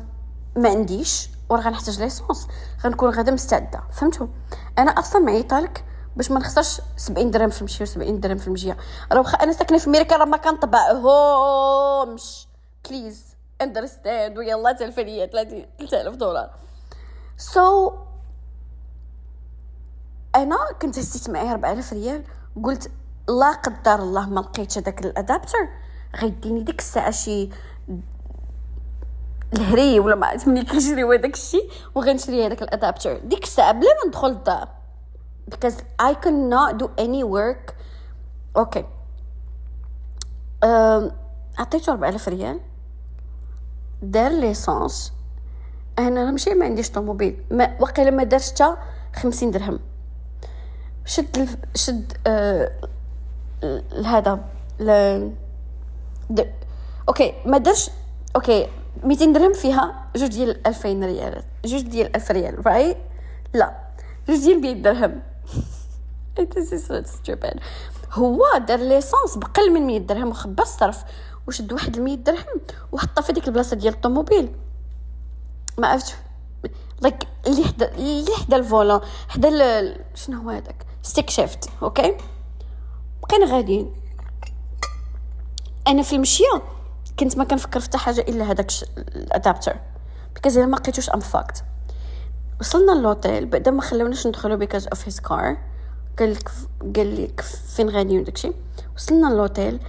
ما 0.56 0.70
عنديش 0.70 1.30
وراه 1.50 1.62
غنحتاج 1.62 2.00
l'essence. 2.00 2.48
غنكون 2.84 3.10
غادا 3.10 3.32
مستعدة. 3.32 3.84
فهمتوا 3.92 4.28
أنا 4.78 4.92
أصلا 4.92 5.22
معيطه 5.22 5.60
لك 5.60 5.84
باش 6.18 6.32
ما 6.32 6.40
نخسرش 6.40 6.82
70 6.98 7.32
درهم 7.32 7.50
في 7.50 7.62
المشيه 7.62 7.86
و70 7.86 8.12
درهم 8.12 8.38
في 8.38 8.48
المجيه 8.48 8.78
راه 9.12 9.20
واخا 9.20 9.38
أنا 9.38 9.52
ساكنة 9.52 9.78
في 9.78 9.88
أمريكا 9.88 10.18
راه 10.18 10.26
ما 10.26 10.38
كنطبعهمش. 10.38 11.68
please 12.90 13.26
understand 13.62 14.38
ويلا 14.38 14.72
تلفى 14.72 15.04
ليا 15.04 15.26
3000 15.26 16.16
دولار. 16.16 16.50
so 17.38 17.90
so, 17.90 17.94
أنا 20.36 20.58
كنت 20.82 21.00
هزيت 21.00 21.30
معايا 21.30 21.52
4000 21.52 21.94
ريال 21.94 22.24
قلت 22.64 22.92
لا 23.30 23.52
قدر 23.52 23.96
الله 23.96 24.30
ما 24.30 24.40
لقيتش 24.40 24.78
هذاك 24.78 25.06
ال 25.06 25.13
adapter. 25.13 25.70
غيديني 26.16 26.64
ديك 26.64 26.80
الساعة 26.80 27.12
شي 27.12 27.50
الهري 29.54 30.00
ولا 30.00 30.16
ما 30.16 30.28
عرفت 30.28 30.48
منين 30.48 30.64
كيجري 30.64 31.04
هذاك 31.04 31.34
الشيء 31.34 31.72
وغنشري 31.96 32.46
هذاك 32.46 32.62
ال 32.62 32.68
adapter. 32.68 33.18
ديك 33.18 33.44
الساعة 33.44 33.72
بلا 33.72 33.90
ما 34.04 34.08
ندخل 34.08 34.28
الدار. 34.28 34.77
Because 35.50 35.84
I 36.00 36.14
cannot 36.14 36.78
do 36.78 36.90
any 36.98 37.24
work. 37.24 37.74
okay 38.58 38.86
um, 40.66 41.12
عطيته 41.58 41.92
4000 41.92 42.30
ريال. 42.30 42.60
دار 44.02 44.32
l'essence 44.32 45.14
أنا 46.00 46.32
ماشي 46.32 46.54
ما 46.54 46.66
عنديش 46.66 46.90
طوموبيل. 46.92 47.44
ما 47.52 47.78
وقيلا 47.80 48.12
ما 48.12 48.24
دارش 48.24 48.52
حتى 48.52 48.76
50 49.16 49.52
درهم. 49.52 49.80
شد 51.06 51.38
الف... 51.38 51.58
شد 51.76 52.14
آه... 52.28 52.72
هذا 54.06 54.40
ل... 54.80 55.30
د... 56.30 56.54
okay 57.10 57.34
ما 57.46 57.58
درش 57.58 57.90
okay 58.36 58.68
200 59.04 59.26
درهم 59.26 59.54
فيها 59.54 60.06
جوج 60.16 60.30
ديال 60.30 60.68
2000 60.68 60.90
ريال. 60.90 61.44
جوج 61.66 61.82
ديال 61.82 62.16
1000 62.16 62.32
ريال 62.32 62.68
right 62.68 62.98
لا. 63.54 63.78
جوج 64.28 64.38
ديال 64.38 64.62
100 64.62 64.74
درهم. 64.74 65.22
this 66.56 66.72
is 66.72 67.10
stupid. 67.10 67.60
هو 68.12 68.44
دار 68.68 68.80
l'essence 68.80 69.38
بقل 69.38 69.74
من 69.74 69.88
100 69.88 70.00
درهم 70.00 70.30
وخبى 70.30 70.62
الصرف 70.62 71.04
وشد 71.48 71.74
واحد 71.74 72.00
100 72.00 72.16
درهم 72.16 72.62
وحطها 72.92 73.22
في 73.22 73.34
ديك 73.34 73.48
البلاصة 73.48 73.76
ديال 73.76 73.94
الطوموبيل. 73.94 74.56
ما 75.78 75.88
عرفتش 75.88 76.14
like 77.02 77.18
اللي 77.48 77.64
حدا 77.64 77.96
اللي 77.96 78.36
حدا 78.36 78.58
ال 78.58 78.64
volant 78.64 79.00
حدا 79.30 79.50
شنو 80.16 80.42
هو 80.42 80.50
هذاك؟ 80.50 80.86
stick 81.02 81.30
shift 81.30 81.70
okay 81.84 82.18
بقينا 83.24 83.56
غاديين. 83.56 83.94
أنا 85.88 86.02
في 86.02 86.16
المشية 86.16 86.62
كنت 87.20 87.38
ما 87.38 87.44
كنفكر 87.44 87.80
في 87.80 87.86
حتى 87.86 87.98
حاجة 87.98 88.22
إلا 88.22 88.52
هذاك 88.52 88.72
ال 88.98 89.07
adapter 89.07 89.76
because 90.36 90.58
ما 90.58 90.76
لقيتوش 90.76 91.10
in 91.10 91.20
fact 91.20 91.64
وصلنا 92.60 92.92
للوتيل 92.92 93.46
بعدا 93.46 93.72
ما 93.72 93.82
خلوناش 93.82 94.28
ندخلو 94.28 94.58
because 94.58 94.88
of 94.88 95.06
his 95.06 95.20
car 95.20 95.58
قال 96.20 96.34
لك 96.34 96.52
قال 96.96 97.24
لك 97.24 97.42
فين 97.42 97.90
غادي 97.90 98.20
وداكشي 98.20 98.52
وصلنا 98.96 99.28
للوتيل 99.28 99.80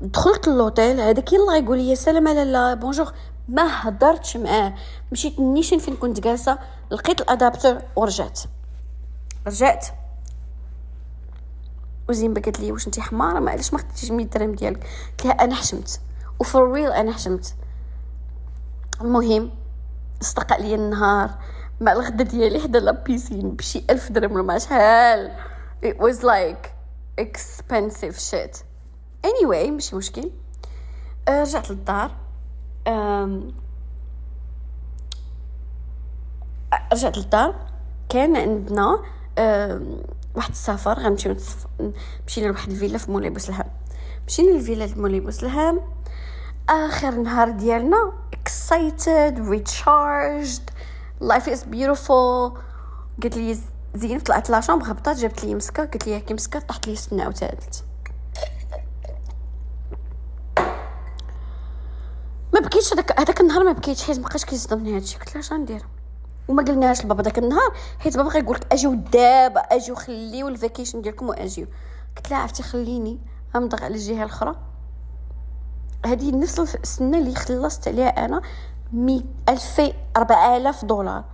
دخلت 0.00 0.48
للوتيل 0.48 1.00
هذاك 1.00 1.32
يلا 1.32 1.56
يقول 1.56 1.78
لي 1.78 1.96
سلام 1.96 2.28
لالا 2.28 2.74
bonjour. 2.74 3.12
ما 3.48 3.88
هضرتش 3.88 4.36
معاه. 4.36 4.74
مشيت 5.12 5.40
نيشان 5.40 5.78
فين 5.78 5.96
كنت 5.96 6.20
جالسة 6.20 6.58
لقيت 6.90 7.20
ال 7.20 7.28
adapter 7.28 7.82
ورجعت. 7.96 8.40
رجعت. 9.46 9.86
وزين 12.08 12.34
قالت 12.34 12.60
لي 12.60 12.72
واش 12.72 12.86
انت 12.86 13.00
حمارة؟ 13.00 13.40
ما 13.40 13.50
علاش 13.50 13.72
ما 13.72 13.78
خديتيش 13.78 14.10
100 14.10 14.26
درهم 14.26 14.54
ديالك. 14.54 14.86
قلت 15.10 15.24
لها 15.24 15.32
أنا 15.32 15.54
حشمت. 15.54 16.00
وفور 16.40 16.72
ريل 16.72 16.92
أنا 16.92 17.12
حشمت. 17.12 17.54
المهم 19.00 19.50
استقى 20.22 20.62
لي 20.62 20.74
النهار. 20.74 21.30
مع 21.80 21.92
الغدا 21.92 22.24
ديالي 22.24 22.60
حدا 22.60 22.80
لا 22.80 22.92
بيسين 22.92 23.50
بشي 23.50 23.84
ألف 23.90 24.12
درهم 24.12 24.32
ولا 24.32 24.58
شحال. 24.58 25.32
It 25.82 25.98
was 25.98 26.22
like 26.22 26.72
expensive 27.18 28.18
shit. 28.18 28.62
Anyway 29.26 29.70
ماشي 29.70 29.96
مشكل. 29.96 30.30
آه، 31.28 31.42
رجعت 31.42 31.70
للدار. 31.70 32.10
رجعت 36.92 37.18
للدار. 37.18 37.54
كان 38.08 38.36
عندنا 38.36 39.02
واحد 40.34 40.50
السفر. 40.50 40.98
غنمشيو 40.98 41.36
مشينا 42.26 42.46
لواحد 42.46 42.70
الفيلا 42.70 42.98
في 42.98 43.10
مولاي 43.10 43.30
بوسلهام 43.30 43.70
مشينا 44.26 44.50
للفيلا 44.50 44.86
في 44.86 45.00
مولاي 45.00 45.20
بوسلهام 45.20 45.80
آخر 46.68 47.10
نهار 47.10 47.50
ديالنا 47.50 48.12
excited 48.32 49.38
recharged. 49.38 50.70
Life 51.20 51.46
is 51.46 51.64
beautiful. 51.64 52.58
قالت 53.22 53.36
لي 53.36 53.58
زين 53.96 54.20
طلعت 54.20 54.50
la 54.50 54.60
chambre 54.60 54.90
هبطات 54.90 55.16
جابت 55.16 55.44
لي 55.44 55.54
مسكه 55.54 55.84
قالت 55.84 56.06
لي 56.06 56.16
هاكي 56.16 56.34
مسكه 56.34 56.60
طاحت 56.60 56.86
لي 56.86 56.92
السنة 56.92 57.22
عاوتانت 57.22 57.74
ما 62.54 62.60
بكيتش 62.60 62.92
هذاك 62.92 63.20
هذاك 63.20 63.40
النهار 63.40 63.64
ما 63.64 63.72
بكيتش 63.72 64.04
حيت 64.04 64.18
مابقاش 64.18 64.44
كيصدمني 64.44 64.96
هادشي. 64.96 65.18
قلت 65.18 65.34
لها 65.34 65.40
اش 65.40 65.52
غندير؟ 65.52 65.82
وما 66.48 66.62
قلناهاش 66.62 67.04
لبابا 67.04 67.22
داك 67.22 67.38
النهار 67.38 67.72
حيت 67.98 68.16
بابا 68.16 68.28
غيقول 68.28 68.56
لك 68.56 68.72
أجيو 68.72 68.94
دابا 68.94 69.60
أجيو 69.60 69.94
خليو 69.94 70.48
ال 70.48 70.54
vacation 70.54 71.02
ديالكم 71.02 71.28
وأجيو. 71.28 71.66
قلت 72.16 72.30
لها 72.30 72.38
عرفتي 72.38 72.62
خليني 72.62 73.18
غنمضغ 73.56 73.84
على 73.84 73.94
الجهة 73.94 74.24
الأخرى. 74.24 74.56
هذه 76.06 76.36
نفس 76.36 76.58
السنة 76.60 77.18
اللي 77.18 77.34
خلصت 77.34 77.88
عليها 77.88 78.24
أنا 78.24 78.42
مي 78.92 79.24
ألفي 79.48 79.92
أربعة 80.16 80.56
آلاف 80.56 80.84
دولار. 80.84 81.24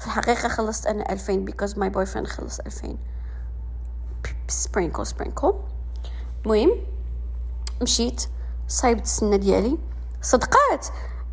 في 0.00 0.06
الحقيقة 0.06 0.48
خلصت 0.48 0.86
أنا 0.86 1.12
ألفين 1.12 1.50
because 1.50 1.70
my 1.70 1.90
boyfriend 1.90 2.26
خلص 2.26 2.60
ألفين. 2.60 2.98
sprinkle 4.48 5.06
sprinkle 5.06 5.54
المهم 6.44 6.70
مشيت 7.82 8.26
صايبت 8.68 9.02
السنة 9.02 9.36
ديالي. 9.36 9.78
صدقات 10.22 10.86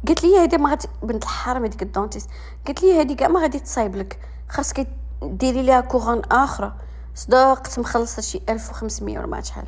قالت 0.08 0.24
لي 0.24 0.38
هذه 0.38 0.58
ما 0.58 0.70
غادي 0.70 0.88
بنت 1.04 1.24
الحرام 1.24 1.66
هذيك 1.66 1.82
ال 1.82 1.87
dentiste 1.87 2.30
قالت 2.66 2.84
لي 2.84 3.02
هذه 3.02 3.14
كاع 3.14 3.28
ما 3.28 3.42
غادي 3.42 3.60
تصايب 3.60 3.96
لك. 3.96 4.20
خاصك 4.50 4.88
ديري 5.24 5.62
ليها 5.62 5.82
couronne 5.82 6.22
أخرى 6.32 6.74
صدقت 7.16 7.80
مخلصة 7.80 8.22
شي 8.22 8.42
1500 8.50 9.18
ولا 9.18 9.28
ما 9.28 9.42
شحال. 9.42 9.68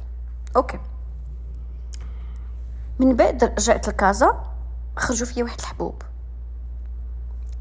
okay. 0.56 0.80
من 3.00 3.16
بعد 3.16 3.44
رجعت 3.44 3.88
لكازا 3.88 4.44
خرجوا 4.98 5.28
فيا 5.28 5.44
واحد 5.44 5.60
الحبوب. 5.60 6.02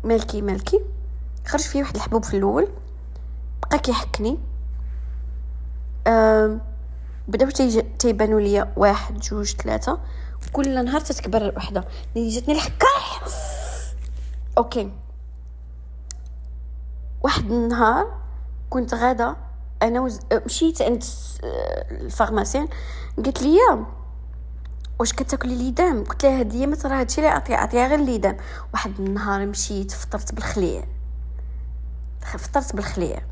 مالكي 0.05 0.43
مالكي 0.43 0.98
خرج 1.47 1.61
فيا 1.61 1.81
واحد 1.83 1.95
الحبوب 1.95 2.25
في 2.25 2.37
الأول 2.37 2.69
بقى 3.63 3.79
كيحكني. 3.79 4.39
أه 6.07 6.59
بداو 7.29 7.51
تيبانوا 7.99 8.41
ليا 8.41 8.73
واحد 8.77 9.19
جوج 9.19 9.57
ثلاثة 9.57 10.01
كل 10.53 10.85
نهار 10.85 11.01
تتكبر 11.01 11.53
وحده 11.57 11.85
اللي 12.17 12.29
جاتني 12.29 12.55
الحكاح. 12.55 13.25
okay. 14.59 14.93
واحد 17.23 17.51
النهار 17.51 18.21
كنت 18.71 18.95
غادة. 18.95 19.37
أنا 19.83 20.01
وز... 20.01 20.21
مشيت 20.33 20.83
عند 20.83 21.05
ال 21.91 21.96
pharmacienne. 21.96 22.69
قالت 23.17 23.43
لي 23.43 23.59
واش 24.99 25.13
كتاكلي 25.13 25.55
ليدام 25.55 26.05
قلت 26.05 26.25
لها 26.25 26.41
هديه 26.41 26.67
ما 26.67 26.77
ترى 26.77 26.95
هادشي 26.95 27.21
اللي 27.21 27.31
عطيها 27.31 27.57
عطيها 27.57 27.89
غير 27.89 28.01
ليدام 28.01 28.37
واحد 28.73 29.01
النهار 29.01 29.47
مشيت 29.47 29.91
فطرت 29.91 30.35
بالخليع 30.35 30.85
فطرت 32.21 32.77
بالخليع 32.77 33.23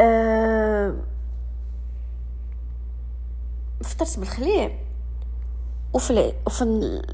أه... 0.00 0.94
فطرت 3.84 4.18
بالخليع 4.18 4.78
وفي 5.92 6.32
وفي 6.46 6.64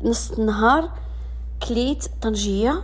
نص 0.05 0.31
النهار 0.31 0.90
كليت 1.68 2.07
طنجية. 2.22 2.83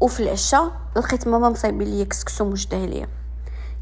وفي 0.00 0.20
العشاء 0.22 0.72
لقيت 0.96 1.28
ماما 1.28 1.48
مصايبة 1.48 1.84
ليا 1.84 2.04
كسكسو 2.04 2.44
مجداه 2.50 2.86
ليا. 2.86 3.08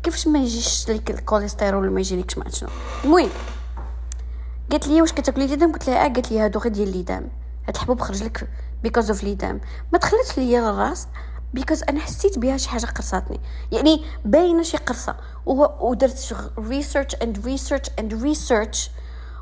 كيفاش 0.03 0.27
ما 0.29 0.39
يجيش 0.39 0.91
لك 0.91 1.11
الكوليسترول 1.11 1.91
ما 1.91 2.01
يجيلكش 2.01 2.39
ما 2.39 2.51
شنو؟ 2.51 2.69
المهم 3.05 3.31
قالت 4.71 4.87
لي 4.89 5.01
واش 5.01 5.13
كتاكلي 5.13 5.47
ليدام 5.47 5.73
قلت 5.73 5.89
لها 5.89 6.05
آه 6.05 6.09
قالت 6.09 6.33
لي 6.33 6.41
هادو 6.41 6.59
غير 6.59 6.73
ديال 6.73 6.93
ليدام 6.93 7.29
هاد 7.67 7.75
الحبوب 7.75 8.01
خرج 8.01 8.23
لك 8.23 8.49
because 8.83 9.11
of 9.11 9.25
ليدام 9.25 9.61
ما 9.93 9.99
دخلتش 9.99 10.39
ليا 10.39 10.61
للراس 10.61 11.09
because 11.55 11.83
أنا 11.83 12.01
حسيت 12.01 12.39
بها 12.39 12.57
شي 12.57 12.69
حاجة 12.69 12.87
قرصاتني. 12.87 13.41
يعني 13.73 14.05
باينة 14.25 14.63
شي 14.63 14.77
قرصة. 14.77 15.17
ودرت 15.47 16.37
research 16.59 17.15
and 17.15 17.47
research 17.47 17.91
and 17.99 18.23
research 18.23 18.91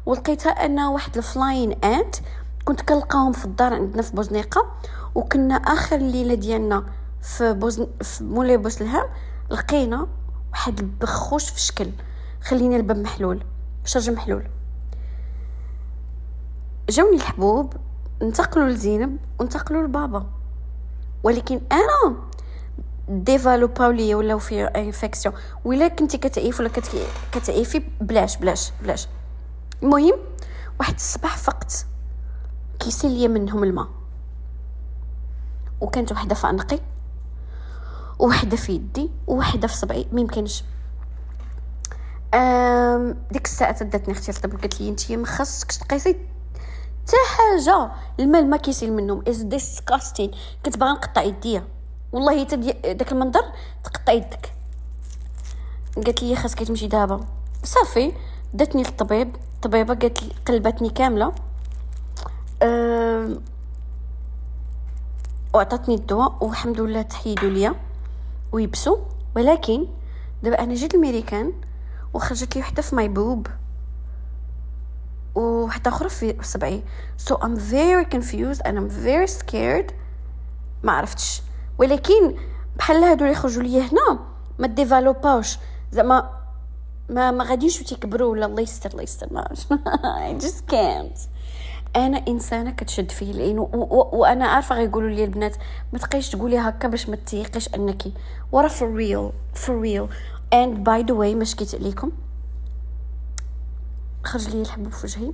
ولقيتها 0.07 0.51
أن 0.51 0.81
واحد 0.81 1.17
ال 1.16 1.25
flying 1.25 1.73
ant 1.73 2.16
كنت 2.64 2.81
كنلقاهم 2.81 3.33
في 3.33 3.45
الدار 3.45 3.75
عندنا 3.75 4.03
في 4.03 4.12
بوزنيقة. 4.12 4.67
وكنا 5.14 5.55
آخر 5.55 5.97
الليلة 5.97 6.35
ديالنا 6.35 6.85
في 7.23 7.53
بوزن 7.53 7.87
في 8.03 8.25
مولاي 8.25 8.57
بوسلهام 8.57 9.07
لقينا 9.51 10.07
واحد 10.53 10.79
البخوش 10.79 11.51
في 11.51 11.61
شكل. 11.61 11.90
خلينا 12.43 12.77
الباب 12.77 12.99
محلول. 12.99 13.45
الشرجم 13.85 14.11
محلول. 14.11 14.47
جاوني 16.90 17.17
الحبوب 17.17 17.75
انتقلوا 18.23 18.69
لزينب 18.69 19.17
وانتقلوا 19.38 19.83
لبابا. 19.83 20.27
ولكن 21.25 21.61
أنا 21.73 22.17
ديفالوباو 23.09 23.91
ليا 23.91 24.17
ولاو 24.17 24.39
في 24.39 24.65
infection 24.64 25.35
ولا 25.65 25.89
كنتي 25.89 26.19
كتعيف 26.19 26.61
ولا 26.61 26.71
كتعيفي 27.33 27.83
بلاش 28.01 28.37
بلاش 28.37 28.73
بلاش. 28.83 29.09
المهم 29.83 30.15
واحد 30.81 30.95
الصباح 30.95 31.37
فقت 31.37 31.87
كيسيل 32.81 33.11
ليا 33.11 33.29
منهم 33.29 33.65
الماء. 33.65 33.89
وكانت 35.81 36.13
وحدة 36.13 36.35
في 36.35 36.47
عنقي 36.47 36.79
وحده 38.19 38.57
في 38.57 38.73
يدي 38.73 39.11
وحده 39.27 39.69
في 39.69 39.77
صبعي. 39.77 40.07
ما 40.13 40.21
يمكنش. 40.21 40.65
ديك 43.33 43.45
الساعة 43.45 43.73
تداتني 43.73 44.15
أختي 44.15 44.31
الطب 44.31 44.61
قالت 44.61 44.81
لي 44.81 44.89
انت 44.89 45.13
ما 45.13 45.27
تقيسي 45.81 46.17
حتى 47.05 47.17
حاجة. 47.37 47.90
الماء 48.21 48.45
ما 48.45 48.57
كيسيل 48.57 48.93
منهم. 48.93 49.23
از 49.29 49.43
ديسكاستين 49.43 50.31
كنت 50.64 50.79
باغا 50.79 50.93
نقطع 50.93 51.23
يديا. 51.23 51.64
والله 52.12 52.45
حتى 52.45 52.57
داك 52.95 53.12
المنظر 53.12 53.45
تقطع 53.85 54.12
يدك. 54.12 54.53
قالت 55.97 56.23
لي 56.23 56.37
خاصك 56.37 56.62
تمشي 56.62 56.87
دابا. 56.87 57.21
صافي. 57.64 58.12
داتني 58.55 58.83
للطبيب. 58.83 59.37
الطبيبة 59.55 59.95
قالت 59.95 60.23
لي 60.23 60.33
قلبتني 60.47 60.90
كاملة. 60.90 61.33
أه 62.62 63.38
وعطاتني 65.55 65.95
الدواء 65.95 66.45
والحمد 66.45 66.81
لله 66.81 67.03
تحيدوا 67.03 67.51
ليا. 67.51 67.75
ويبسوا. 68.53 68.97
ولكن 69.37 69.87
دابا 70.43 70.59
أنا 70.62 70.75
جيت 70.75 70.95
الميريكان 70.95 71.53
وخرجت 72.14 72.57
لي 72.57 72.62
وحدة 72.62 72.83
في 72.83 72.97
my 72.97 73.09
boob. 73.09 73.47
وحتى 75.35 75.88
أخرى 75.88 76.09
في 76.09 76.37
صبعي 76.42 76.83
so 77.29 77.35
I'm 77.35 77.57
very 77.57 78.05
confused 78.05 78.61
and 78.64 78.79
I'm 78.79 78.88
very 78.88 79.27
scared. 79.27 79.92
ما 80.83 80.92
عرفتش. 80.92 81.42
ولكن 81.79 82.35
بحال 82.77 83.05
هادو 83.05 83.25
اللي 83.25 83.35
خرجوا 83.37 83.62
لي 83.62 83.81
هنا 83.81 84.18
ما 84.59 84.66
développaوش 84.66 85.59
زعما 85.92 86.31
ما 87.09 87.31
ما 87.31 87.44
غاديش 87.44 87.79
تيكبروا 87.83 88.31
ولا 88.31 88.47
الله 88.47 88.61
يستر 88.62 88.90
الله 88.90 89.03
يستر. 89.03 89.29
ما 89.31 89.49
I 90.38 90.42
just 90.44 90.73
can't. 90.75 91.18
أنا 91.97 92.25
إنسانة 92.29 92.70
كتشد 92.70 93.11
فيه 93.11 93.31
العين 93.31 93.59
وأنا 93.59 94.47
عارفة 94.47 94.75
غيقولوا 94.75 95.11
لي 95.11 95.25
البنات 95.25 95.57
ما 95.92 95.99
تبقيش 95.99 96.31
تقولي 96.31 96.59
هكا 96.59 96.88
باش 96.88 97.09
ما 97.09 97.16
تيقيش 97.16 97.75
انك 97.75 98.03
ورا 98.53 98.68
for 98.68 98.88
real 98.99 99.33
for 99.61 99.70
real. 99.70 100.09
And 100.55 100.85
by 100.85 101.03
the 101.09 101.14
way 101.14 101.35
ما 101.35 101.44
شكيت 101.44 101.75
عليكم؟ 101.75 102.12
خرج 104.25 104.49
لي 104.49 104.63
الحبوب 104.63 104.93
في 104.93 105.07
وجهي 105.07 105.33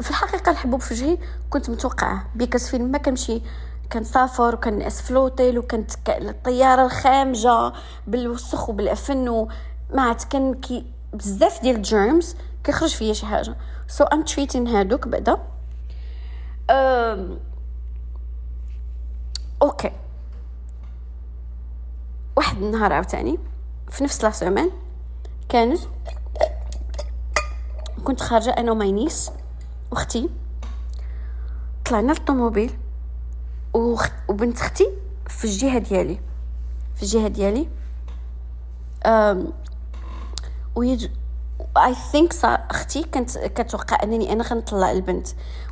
في 0.00 0.10
الحقيقة 0.10 0.50
الحبوب 0.50 0.80
في 0.80 0.94
وجهي 0.94 1.18
كنت 1.50 1.70
متوقعة 1.70 2.26
because 2.34 2.68
فين 2.68 2.90
ما 2.90 2.98
كنمشي 2.98 3.42
كنسافر 3.92 4.54
وكنعس 4.54 5.02
في 5.02 5.12
لوطيل 5.12 5.58
وكانت 5.58 5.90
الطيارة 6.08 6.84
الخامجة 6.84 7.72
بالوسخ 8.06 8.68
وبالعفن 8.68 9.28
وما 9.28 10.12
كان 10.30 10.54
كي 10.54 10.86
بزاف 11.12 11.62
ديال 11.62 11.76
ال 11.76 11.86
germs 11.86 12.36
كيخرج 12.64 12.94
فيا 12.94 13.12
شي 13.12 13.26
حاجة. 13.26 13.56
so 13.88 14.04
I'm 14.04 14.24
treating 14.24 14.68
هادوك 14.68 15.08
بعدا. 15.08 15.38
أوكي 19.62 19.92
واحد 22.36 22.56
النهار 22.56 22.92
عاوتاني 22.92 23.38
في 23.90 24.04
نفس 24.04 24.24
لاس 24.24 24.42
عمان 24.42 24.70
كانت 25.48 25.80
كنت 28.04 28.20
خارجة 28.20 28.50
أنا 28.50 28.72
وماينيس 28.72 29.30
وأختي. 29.90 30.28
طلعنا 31.84 32.12
للطوموبيل 32.12 32.78
وبنت 34.28 34.60
أختي 34.60 34.88
في 35.28 35.44
الجهة 35.44 35.78
ديالي. 35.78 36.20
في 36.96 37.02
الجهة 37.02 37.28
ديالي. 37.28 37.68
أم 39.06 39.52
ويج 40.74 41.08
اي 41.76 41.94
ثينك 41.94 42.34
أختي 42.44 43.02
كانت 43.02 43.38
كتوقع 43.38 44.02
أنني 44.02 44.32
أنا 44.32 44.44
غنطلع 44.44 44.90
البنت 44.90 45.28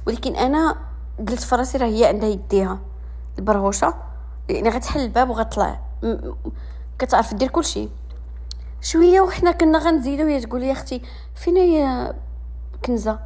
ولكن 0.07 0.37
أنا 0.37 0.77
قلت 1.19 1.41
فراسي 1.41 1.79
راه 1.79 1.87
هي 1.87 2.05
عندها 2.05 2.29
يديها. 2.29 2.79
البرغوشه 3.39 3.95
يعني 4.49 4.69
غتحل 4.69 5.01
الباب 5.01 5.31
وغتطلع 5.31 5.81
كتعرف 6.99 7.35
دير 7.35 7.49
كلشي. 7.49 7.89
شوية 8.83 9.21
وحنا 9.21 9.53
كنا 9.53 9.79
غنزيدو. 9.79 10.27
هي 10.27 10.41
تقول 10.41 10.61
لي 10.61 10.73
أختي 10.73 11.03
فين 11.35 11.57
هي 11.57 12.15
كنزة؟ 12.85 13.19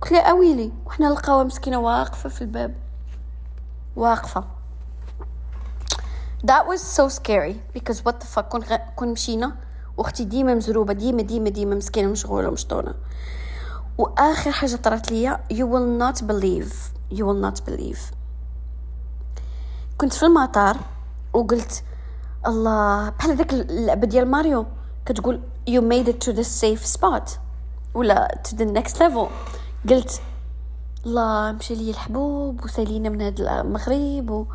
قلت 0.00 0.12
لها 0.12 0.30
أويلي. 0.30 0.72
وحنا 0.86 1.06
لقاوها 1.06 1.44
مسكينة 1.44 1.78
واقفة 1.78 2.28
في 2.28 2.42
الباب. 2.42 2.74
واقفة. 3.96 4.44
That 6.46 6.66
was 6.66 6.80
so 6.80 7.08
scary 7.08 7.56
because 7.74 7.98
what 8.04 8.20
the 8.20 8.26
fuck 8.34 8.48
كون, 8.48 8.64
كون 8.96 9.08
مشينا 9.08 9.56
وأختي 9.96 10.24
ديما 10.24 10.54
مزروبة 10.54 10.92
ديما 10.92 11.22
ديما 11.22 11.48
ديما 11.48 11.74
مسكينة 11.74 12.08
مشغوله 12.08 12.48
ومشطونة. 12.48 12.94
وآخر 13.98 14.52
حاجة 14.52 14.76
طرات 14.76 15.12
ليا 15.12 15.40
you 15.52 15.66
will 15.66 16.00
not 16.02 16.22
believe 16.22 16.72
you 17.12 17.24
will 17.24 17.50
not 17.50 17.70
believe. 17.70 17.98
كنت 19.98 20.12
في 20.12 20.22
المطار 20.22 20.76
وقلت 21.32 21.84
الله 22.46 23.08
بحال 23.08 23.30
هذاك 23.30 23.52
اللعبه 23.52 24.06
ديال 24.06 24.30
ماريو. 24.30 24.66
كتقول 25.06 25.40
you 25.70 25.80
made 25.80 26.08
it 26.08 26.28
to 26.28 26.32
the 26.32 26.44
safe 26.44 26.98
spot. 26.98 27.38
ولا 27.94 28.42
to 28.48 28.50
the 28.56 28.64
next 28.64 28.94
level. 28.94 29.28
قلت 29.88 30.22
الله 31.06 31.52
مشى 31.52 31.74
لي 31.74 31.90
الحبوب 31.90 32.64
وسالينا 32.64 33.08
من 33.08 33.22
هذا 33.22 33.60
المغرب 33.60 34.30
و 34.30 34.46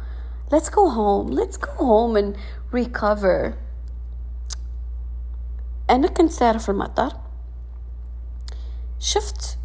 let's 0.54 0.70
go 0.70 0.90
home 0.90 1.34
let's 1.34 1.58
go 1.58 1.72
home 1.78 2.16
and 2.18 2.36
recover. 2.74 3.54
أنا 5.90 6.08
كنت 6.08 6.32
سايرة 6.32 6.58
في 6.58 6.70
المطار. 6.70 7.14
شفت 9.00 9.58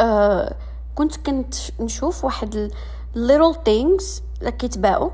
آه 0.00 0.56
كنت 0.94 1.16
كنت 1.16 1.54
نشوف 1.80 2.24
واحد 2.24 2.72
little 3.14 3.56
things 3.56 4.22
اللي 4.40 4.52
كيتباعوا 4.52 5.10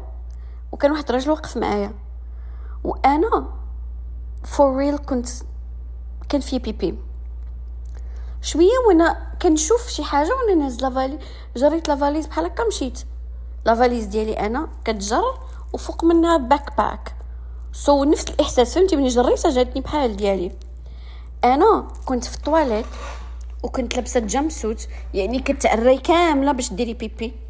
وكان 0.72 0.90
واحد 0.90 1.08
الراجل 1.08 1.30
واقف 1.30 1.56
معايا. 1.56 1.92
وأنا 2.84 3.57
for 4.44 4.78
real 4.78 4.96
كنت 5.06 5.28
كان 6.28 6.40
فيا 6.40 6.58
pipi. 6.58 6.98
شوية 8.42 8.78
وأنا 8.88 9.36
كنشوف 9.42 9.88
شي 9.88 10.04
حاجة 10.04 10.30
وأنا 10.34 10.62
نازله 10.64 10.90
فالي 10.90 11.18
جريت 11.56 11.88
la 11.88 11.98
valise 11.98 12.26
بحال 12.26 12.44
هكا 12.44 12.64
مشيت. 12.66 13.00
la 13.66 13.76
valise 13.76 14.04
ديالي 14.04 14.32
أنا 14.32 14.68
كتجر 14.84 15.22
وفوق 15.72 16.04
منها 16.04 16.36
backpack 16.36 17.14
so 17.72 18.04
so, 18.04 18.08
نفس 18.08 18.24
الإحساس 18.28 18.74
فهمتي؟ 18.74 18.96
ملي 18.96 19.08
جريتها 19.08 19.50
جاتني 19.50 19.80
بحال 19.80 20.16
ديالي. 20.16 20.52
أنا 21.44 21.88
كنت 22.06 22.24
في 22.24 22.36
الطواليت 22.36 22.86
وكنت 23.62 23.96
لابسة 23.96 24.20
jumpsuit 24.20 24.88
يعني 25.14 25.38
كتعري 25.38 25.98
كاملة 25.98 26.52
باش 26.52 26.72
ديري 26.72 26.94
pipi. 26.94 27.47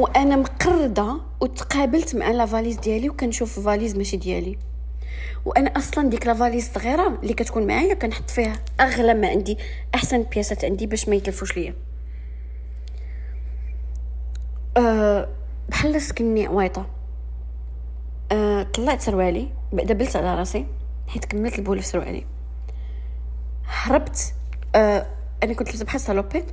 وأنا 0.00 0.36
مقرده 0.36 1.20
وتقابلت 1.40 2.14
مع 2.16 2.30
la 2.30 2.42
valise 2.42 2.76
ديالي 2.76 3.10
وكنشوف 3.10 3.60
فاليز 3.60 3.96
ماشي 3.96 4.16
ديالي. 4.16 4.58
وأنا 5.44 5.70
أصلا 5.70 6.08
ديك 6.08 6.26
la 6.26 6.38
valise 6.38 6.72
صغيرة 6.72 7.18
اللي 7.22 7.34
كتكون 7.34 7.66
معايا 7.66 7.94
كنحط 7.94 8.30
فيها 8.30 8.52
اغلى 8.80 9.14
ما 9.14 9.28
عندي 9.28 9.58
احسن 9.94 10.22
pièceات 10.22 10.64
عندي 10.64 10.86
باش 10.86 11.08
ما 11.08 11.16
يتلفوش 11.16 11.56
ليا. 11.56 11.74
أه 14.76 15.28
بحال 15.68 16.02
سكني 16.02 16.46
عويطه 16.46 16.86
أه 18.32 18.62
طلعت 18.62 19.00
سروالي 19.00 19.48
بعدا 19.72 19.94
بلت 19.94 20.16
على 20.16 20.34
راسي 20.34 20.66
حيت 21.08 21.24
كملت 21.24 21.58
البول 21.58 21.80
في 21.80 21.86
سروالي. 21.86 22.26
هربت 23.66 24.34
أه 24.74 25.06
أنا 25.42 25.54
كنت 25.54 25.68
لابسة 25.68 25.84
بحال 25.84 26.00
salopette 26.00 26.44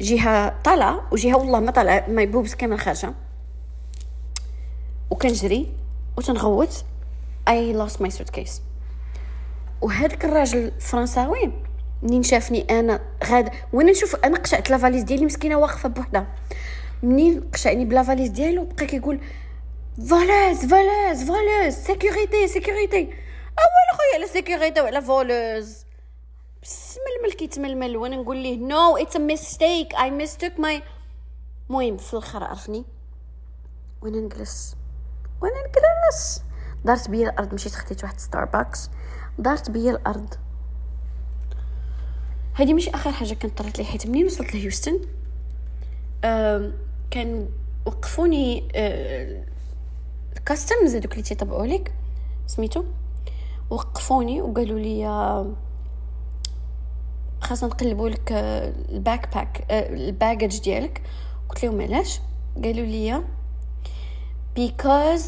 جهة 0.00 0.62
طالعه 0.64 1.08
وجهة 1.12 1.36
والله 1.36 1.60
ما 1.60 1.70
طالعه 1.70 2.04
my 2.08 2.26
boobs 2.26 2.54
كامل 2.54 2.80
خارجه 2.80 3.14
وكنجري 5.10 5.72
وتنغوت. 6.18 6.84
I 7.48 7.72
lost 7.72 8.02
my 8.02 8.10
suitcase. 8.10 8.50
وهذاك 9.80 10.24
الراجل 10.24 10.58
الفرنساوي 10.58 11.52
منين 12.02 12.22
شافني 12.22 12.80
أنا 12.80 13.00
غاد 13.24 13.50
وأنا 13.72 13.90
نشوف 13.90 14.16
أنا 14.16 14.38
قشعت 14.38 14.70
لافاليز 14.70 15.02
ديالي 15.02 15.26
مسكينة 15.26 15.56
واقفة 15.56 15.88
بوحدها. 15.88 16.26
منين 17.02 17.50
قشعني 17.52 17.84
بلا 17.84 18.02
فاليز 18.02 18.28
ديالو 18.28 18.64
بقى 18.64 18.86
كيقول 18.86 19.20
فاليز 20.10 20.66
فاليز 20.66 21.30
فاليز 21.30 21.74
سيكوريتي 21.74 22.48
سيكوريتي 22.48 23.02
اول 23.58 23.98
خويا 23.98 24.14
على 24.14 24.26
سيكوريتي 24.26 24.80
وعلى 24.80 25.02
فولوز 25.02 25.85
ململ 27.06 27.32
كيتململ 27.32 27.96
وأنا 27.96 28.16
نقول 28.16 28.36
ليه 28.36 28.58
نو 28.58 28.96
اتس 28.96 29.16
ا 29.16 29.18
ميستيك 29.18 29.94
اي 29.94 30.10
ميستيك 30.10 30.60
ماي 30.60 30.82
المهم 31.70 31.96
في 31.96 32.12
الآخر 32.12 32.44
عرفني. 32.44 32.84
وأنا 34.02 34.16
نجلس. 34.16 34.76
وأنا 35.42 35.54
نجلس. 35.54 36.42
دارت 36.84 37.10
بيا 37.10 37.30
الأرض 37.30 37.54
مشيت 37.54 37.74
خديت 37.74 38.04
واحد 38.04 38.20
ستاربكس 38.20 38.90
دارت 39.38 39.70
بيا 39.70 39.90
الأرض. 39.90 40.34
هذه 42.54 42.74
ماشي 42.74 42.90
آخر 42.90 43.10
حاجة 43.12 43.34
كانت 43.34 43.58
طرات 43.58 43.78
لي 43.78 43.84
حيت 43.84 44.06
منين 44.06 44.26
وصلت 44.26 44.54
لهيوستن؟ 44.54 45.00
كان 47.10 47.48
وقفوني 47.86 48.68
ال 50.36 50.43
customs 50.43 50.94
هذوك 50.94 51.12
اللي 51.12 51.22
تيطبعوا 51.22 51.66
لك 51.66 51.94
سميتو؟ 52.46 52.84
وقفوني 53.70 54.42
وقالوا 54.42 54.78
لي 54.78 55.06
خاصنا 57.46 57.68
نقلبوا 57.68 58.08
لك 58.08 58.32
آه، 58.32 58.72
ال 58.92 59.34
backpack 59.34 59.64
آه، 59.70 59.94
ال 59.94 60.02
baggage 60.02 60.60
ديالك. 60.60 61.02
قلت 61.48 61.64
لهم 61.64 61.80
علاش؟ 61.80 62.20
قالوا 62.64 62.86
لي 62.86 63.22
because 64.56 65.26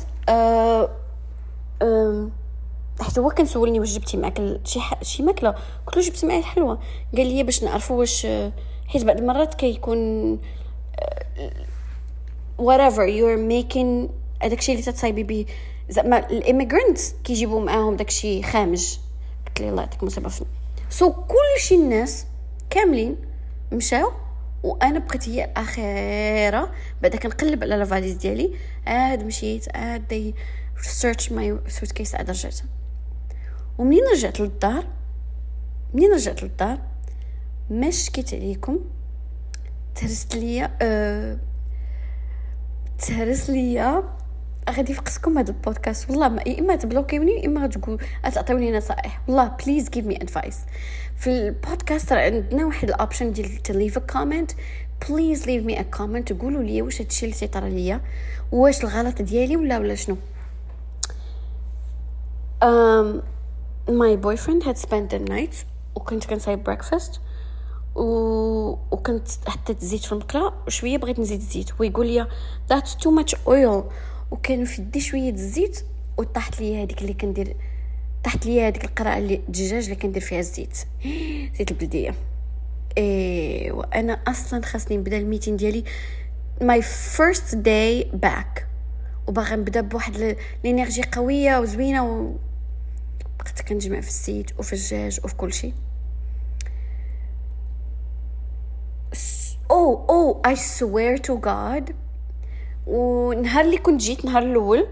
حتى 3.00 3.20
هو 3.20 3.28
كان 3.30 3.46
سولني 3.46 3.80
واش 3.80 3.98
جبتي 3.98 4.16
معك 4.16 4.60
شي. 4.64 4.80
شي 5.02 5.22
ماكلة. 5.22 5.54
قلت 5.86 5.96
له 5.96 6.02
جبت 6.02 6.24
معايا 6.24 6.38
الحلوة. 6.38 6.78
قال 7.16 7.26
لي 7.26 7.42
باش 7.42 7.64
نعرفوا 7.64 7.98
واش 7.98 8.26
آه، 8.26 8.52
حيت 8.86 9.04
بعض 9.04 9.18
المرات 9.18 9.54
كيكون 9.54 10.38
whatever 12.58 13.06
you're 13.18 13.50
making 13.50 14.10
هذاك 14.42 14.70
اللي 14.70 14.82
تتصايبي 14.82 15.22
به 15.22 15.46
زعما 15.90 16.30
ال 16.30 16.36
immigrants 16.36 16.98
كيجيبوا 17.24 17.60
معاهم 17.60 17.96
داكشي 17.96 18.42
خامج. 18.42 18.98
قلت 19.46 19.60
لي 19.60 19.68
الله 19.68 19.82
يعطيك 19.82 20.02
مصيبة 20.02 20.28
so 20.90 21.12
كلشي 21.12 21.74
الناس 21.74 22.26
كاملين 22.70 23.16
مشاو 23.72 24.12
وأنا 24.62 24.98
بقيت 24.98 25.28
هي 25.28 25.44
الأخيرة. 25.44 26.72
بعدا 27.02 27.18
كنقلب 27.18 27.62
على 27.62 27.76
la 27.76 27.86
valise 27.86 28.16
ديالي. 28.16 28.54
عاد 28.86 29.22
مشيت 29.22 29.76
عاد 29.76 30.08
they 30.08 30.34
search 30.82 31.32
my 31.32 31.58
suitcase 31.68 32.14
عاد 32.14 32.30
رجعت. 32.30 32.60
ومنين 33.78 34.02
رجعت 34.12 34.40
للدار؟ 34.40 34.86
منين 35.94 36.12
رجعت 36.12 36.42
للدار؟ 36.42 36.78
ما 37.70 37.90
شكيت 37.90 38.34
عليكم. 38.34 38.78
تهرست 39.94 40.36
ليا 40.36 40.76
أه 40.82 41.38
تهرس 42.98 43.50
ليا. 43.50 44.17
غادي 44.70 44.92
يفقسكم 44.92 45.38
هذا 45.38 45.50
البودكاست. 45.50 46.10
والله 46.10 46.28
ما 46.28 46.42
يا 46.46 46.60
إما 46.60 46.76
تbloquiوني 46.76 47.32
يا 47.32 47.46
إما 47.46 47.64
غتقول 47.64 47.98
تعطيوني 48.34 48.76
نصائح. 48.76 49.20
والله 49.28 49.56
please 49.64 49.90
give 49.90 50.06
me 50.06 50.16
advice 50.16 50.58
في 51.16 51.30
البودكاست 51.30 52.12
راه 52.12 52.20
عندنا 52.20 52.66
واحد 52.66 52.88
ال 52.88 52.94
option 52.94 53.32
ديال 53.32 53.56
ت 53.62 53.68
leave 53.68 53.98
comment 53.98 54.50
please 55.08 55.46
leave 55.46 55.64
me 55.64 55.80
a 55.80 55.82
comment 55.82 56.32
وقولوا 56.32 56.62
لي 56.62 56.82
واش 56.82 57.00
هادشي 57.02 57.26
اللي 57.26 57.36
تيطرى 57.36 57.70
ليا 57.70 58.00
واش 58.52 58.84
الغلط 58.84 59.22
ديالي 59.22 59.56
ولا 59.56 59.78
ولا 59.78 59.94
شنو. 59.94 60.16
Um, 62.64 63.22
my 63.88 64.16
boyfriend 64.16 64.62
had 64.64 64.78
spent 64.78 65.10
the 65.10 65.30
night 65.30 65.54
وكنت 65.94 66.24
كنصايب 66.24 66.70
breakfast 66.70 67.18
و... 67.94 68.02
وكنت 68.90 69.28
حطيت 69.46 69.82
الزيت 69.82 70.04
في 70.04 70.12
المقله 70.12 70.52
وشويه 70.66 70.98
بغيت 70.98 71.18
نزيد 71.20 71.40
الزيت 71.40 71.80
ويقول 71.80 72.06
لي 72.06 72.26
that's 72.72 72.90
too 72.90 73.10
much 73.20 73.34
oil. 73.34 73.84
وكان 74.30 74.64
في 74.64 74.82
يدي 74.82 75.00
شوية 75.00 75.30
الزيت 75.30 75.84
وطاحت 76.18 76.60
لي 76.60 76.82
هذيك 76.82 77.02
اللي 77.02 77.14
كندير 77.14 77.56
طاحت 78.24 78.46
لي 78.46 78.62
هذيك 78.68 78.84
القرعه 78.84 79.18
اللي 79.18 79.34
الدجاج 79.34 79.84
اللي 79.84 79.96
كندير 79.96 80.22
فيها 80.22 80.38
الزيت. 80.38 80.78
زيت 81.58 81.70
البلدية. 81.70 82.14
إيه 82.98 83.72
وأنا 83.72 84.12
أصلا 84.12 84.62
خاصني 84.62 84.96
نبدأ 84.96 85.18
ال 85.18 85.23
meeting 85.23 85.56
ديالي 85.56 85.84
my 86.60 86.82
first 87.16 87.54
day 87.54 88.16
back. 88.26 88.62
وباغا 89.26 89.56
نبدأ 89.56 89.80
بواحد 89.80 90.14
ال- 90.16 90.36
ال 90.64 90.69
energy 90.69 91.02
قوية 91.12 91.58
وزوينة 91.58 92.06
و 92.06 92.32
بقيت 93.38 93.60
كنجمع 93.60 94.00
في 94.00 94.08
الزيت 94.08 94.50
وفي 94.58 94.72
الدجاج 94.72 95.20
وفي 95.24 95.34
كل 95.34 95.52
شيء. 95.52 95.74
أو 99.70 100.04
أو 100.10 100.42
I 100.46 100.56
swear 100.56 101.16
to 101.16 101.40
God 101.40 101.94
ونهار 102.88 103.64
اللي 103.64 103.78
كنت 103.78 104.00
جيت 104.00 104.24
نهار 104.24 104.42
الأول 104.42 104.86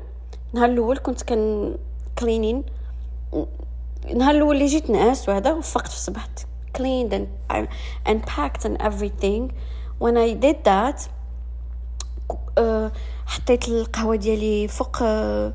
نهار 0.54 0.68
الأول 0.68 0.98
كنت 0.98 1.22
كن 1.22 1.74
cleaning 2.18 2.64
النهار 4.10 4.34
الأول 4.34 4.56
اللي 4.56 4.66
جيت 4.66 4.90
نعاس 4.90 5.28
وهذا 5.28 5.52
وفقت 5.52 5.88
في 5.88 5.98
صبحت 5.98 6.46
cleaned 6.78 7.12
and 7.14 7.66
and 8.10 8.18
packed 8.26 8.64
and 8.64 8.76
everything. 8.88 9.42
When 9.98 10.16
I 10.16 10.28
did 10.44 10.58
that 10.64 11.08
آه، 12.58 12.92
حطيت 13.26 13.68
القهوة 13.68 14.16
ديالي 14.16 14.68
فوق 14.68 14.96
آه، 15.02 15.54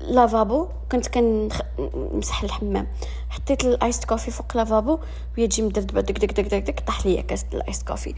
lavabo 0.00 0.68
كنت 0.92 1.08
كنمسح 1.08 2.42
الحمام. 2.42 2.86
حطيت 3.30 3.64
ال 3.64 3.72
iced 3.72 4.04
coffee 4.04 4.30
فوق 4.30 4.56
lavabo 4.56 4.98
وهي 5.36 5.46
تجي 5.46 5.62
مدردبه 5.62 6.00
دك 6.00 6.18
دك 6.18 6.32
دك 6.32 6.54
دك 6.54 6.62
دك 6.62 6.80
طاح 6.80 7.06
ليا 7.06 7.22
كاس 7.22 7.44
ال 7.54 7.60
iced 7.60 7.82
coffee 7.82 8.14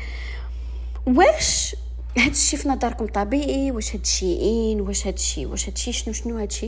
واش 1.07 1.77
هاد 2.19 2.31
الشي 2.31 2.57
في 2.57 2.69
نظركم 2.69 3.07
طبيعي؟ 3.07 3.71
واش 3.71 3.95
هاد 3.97 4.01
الشي 4.01 4.73
ان 4.73 4.81
واش 4.81 5.07
هاد 5.07 5.15
الشي؟ 5.15 5.47
واش 5.47 5.69
هاد 5.69 5.73
الشي؟ 5.73 5.93
شنو 5.93 6.15
شنو 6.15 6.39
هاد 6.39 6.51
الشي؟ 6.51 6.67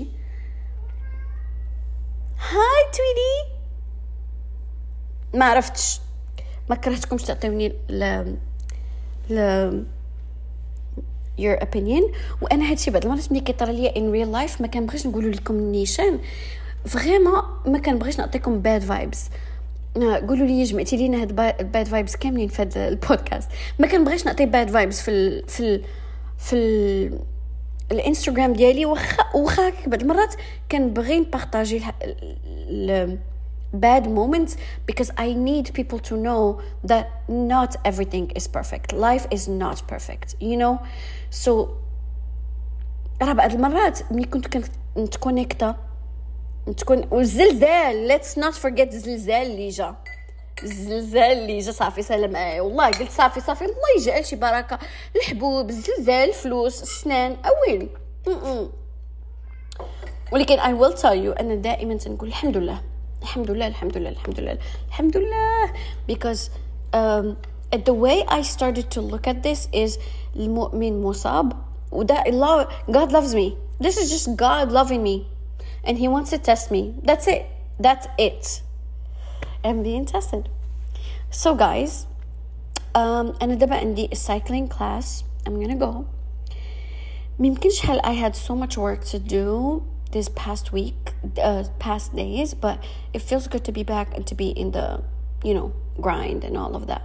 هاي 2.39 2.85
تويدي 2.93 3.57
ما 5.35 5.45
عرفتش. 5.45 6.01
ما 6.71 6.77
كرهتكمش 6.77 7.23
تعطيوني 7.23 7.69
ل 7.89 8.35
ل 9.31 9.85
your 11.39 11.61
opinion. 11.61 12.15
وأنا 12.43 12.71
هادشي 12.71 12.91
بعض 12.91 13.05
المرات 13.05 13.33
ملي 13.33 13.41
كيطرى 13.41 13.73
ليا 13.73 13.93
in 13.93 13.97
real 13.97 14.33
life 14.35 14.61
ما 14.61 14.67
كنبغيش 14.67 15.07
نقول 15.07 15.33
لكم 15.33 15.55
نيشان. 15.55 16.19
vraiment 16.87 17.43
ما 17.67 17.79
كنبغيش 17.79 18.19
نعطيكم 18.19 18.63
vibes. 18.63 18.89
آه، 18.89 19.17
قولوا 20.05 20.47
لي 20.47 20.63
جمعتي 20.65 20.97
لينا 20.97 21.23
هاد 21.23 21.41
ال 21.61 21.67
bad 21.67 21.87
vibes 21.89 22.17
كاملين 22.17 22.49
في 22.49 22.63
هاد 22.63 22.79
البودكاست 22.79 23.49
ما 23.79 23.87
كنبغيش 23.87 24.27
نعطي 24.27 24.47
bad 24.47 24.71
vibes 24.71 25.01
في 25.03 25.11
ال 25.11 25.49
في 25.49 25.61
ال 25.61 25.83
في 26.39 26.53
ال 26.57 27.19
الانستغرام 27.93 28.53
ديالي 28.53 28.87
واخا 28.87 29.17
واخا 29.35 29.73
بعض 29.87 30.01
المرات 30.03 30.35
كنبغي 30.73 31.21
نبارطاجي 31.21 31.77
الح- 31.77 31.95
ال- 32.03 32.37
ال- 32.91 33.19
bad 33.77 34.05
moments 34.07 34.53
because 34.91 35.09
I 35.19 35.29
need 35.49 35.67
people 35.79 35.99
to 36.09 36.15
know 36.27 36.61
that 36.93 37.07
not 37.29 37.73
everything 37.91 38.27
is 38.39 38.47
perfect. 38.59 38.89
Life 38.93 39.25
is 39.37 39.43
not 39.49 39.79
perfect, 39.93 40.29
you 40.41 40.57
know? 40.63 40.75
So 41.45 41.51
راه 43.23 43.33
بعض 43.33 43.53
المرات 43.55 44.13
ملي 44.13 44.25
كنت 44.25 44.59
كنتكونيكتا 44.97 45.77
تكون 46.73 47.09
والزلزال 47.11 48.09
let's 48.09 48.39
not 48.43 48.55
forget 48.55 48.93
الزلزال 48.93 49.47
اللي 49.47 49.69
جا 49.69 49.95
الزلزال 50.63 51.21
اللي 51.21 51.59
جا 51.59 51.73
صافي 51.73 52.03
سلام. 52.03 52.33
معايا 52.33 52.61
والله 52.61 52.87
قلت 52.87 53.11
صافي 53.11 53.41
صافي. 53.41 53.65
الله 53.65 53.75
يجعل 53.99 54.27
شي 54.27 54.37
بركة. 54.37 54.79
الحبوب 55.17 55.71
الزلزال 55.71 56.29
الفلوس 56.29 56.83
السنان 56.83 57.37
م-م. 58.27 58.69
ولكن 60.33 60.59
I 60.59 60.73
will 60.81 60.97
tell 60.97 61.15
you 61.15 61.41
أنا 61.41 61.55
دائما 61.55 61.95
تنقول 61.95 62.29
الحمد 62.29 62.57
لله. 62.57 62.83
الحمد 63.23 63.51
لله 63.51 63.67
الحمد 63.67 63.97
لله 63.97 64.11
الحمد 64.11 64.41
لله 64.41 64.59
الحمد 64.89 65.17
لله. 65.17 65.73
Because 66.07 66.51
um, 66.93 67.37
the 67.85 67.95
way 67.95 68.25
I 68.29 68.43
started 68.43 68.91
to 68.91 69.01
look 69.01 69.27
at 69.27 69.43
this 69.43 69.69
is 69.73 69.99
المؤمن 70.37 71.03
مصاب. 71.03 71.53
وده 71.93 72.23
الله 72.27 72.69
God 72.91 73.13
loves 73.13 73.35
me. 73.35 73.57
This 73.81 73.97
is 73.97 74.11
just 74.11 74.37
God 74.37 74.73
loving 74.73 75.03
me. 75.03 75.36
and 75.86 75.98
he 75.98 76.08
wants 76.08 76.30
to 76.30 76.38
test 76.38 76.72
me 76.72 76.96
that's 77.04 77.28
it 77.28 77.46
that's 77.80 78.08
it 78.18 78.62
I'm 79.64 79.84
being 79.84 80.06
tested 80.06 80.50
so 81.30 81.56
guys 81.56 82.08
um, 82.96 83.36
أنا 83.42 83.56
دابا 83.56 83.76
عندي 83.76 84.10
a 84.12 84.16
cycling 84.16 84.68
class 84.68 85.24
I'm 85.46 85.60
gonna 85.62 85.76
go 85.76 86.06
ميمكنش 87.40 87.80
حال 87.80 88.02
I 88.04 88.14
had 88.14 88.36
so 88.36 88.56
much 88.56 88.78
work 88.78 89.04
to 89.06 89.20
do 89.20 89.84
this 90.12 90.30
past 90.30 90.72
week, 90.72 91.14
uh, 91.42 91.64
past 91.80 92.16
days, 92.16 92.54
but 92.54 92.84
it 93.14 93.22
feels 93.22 93.48
good 93.48 93.64
to 93.66 93.72
be 93.72 93.84
back 93.84 94.16
and 94.16 94.28
to 94.28 94.36
be 94.36 94.50
in 94.50 94.72
the, 94.72 95.04
you 95.44 95.54
know, 95.54 95.74
grind 96.00 96.44
and 96.44 96.58
all 96.58 96.76
of 96.76 96.88
that. 96.88 97.04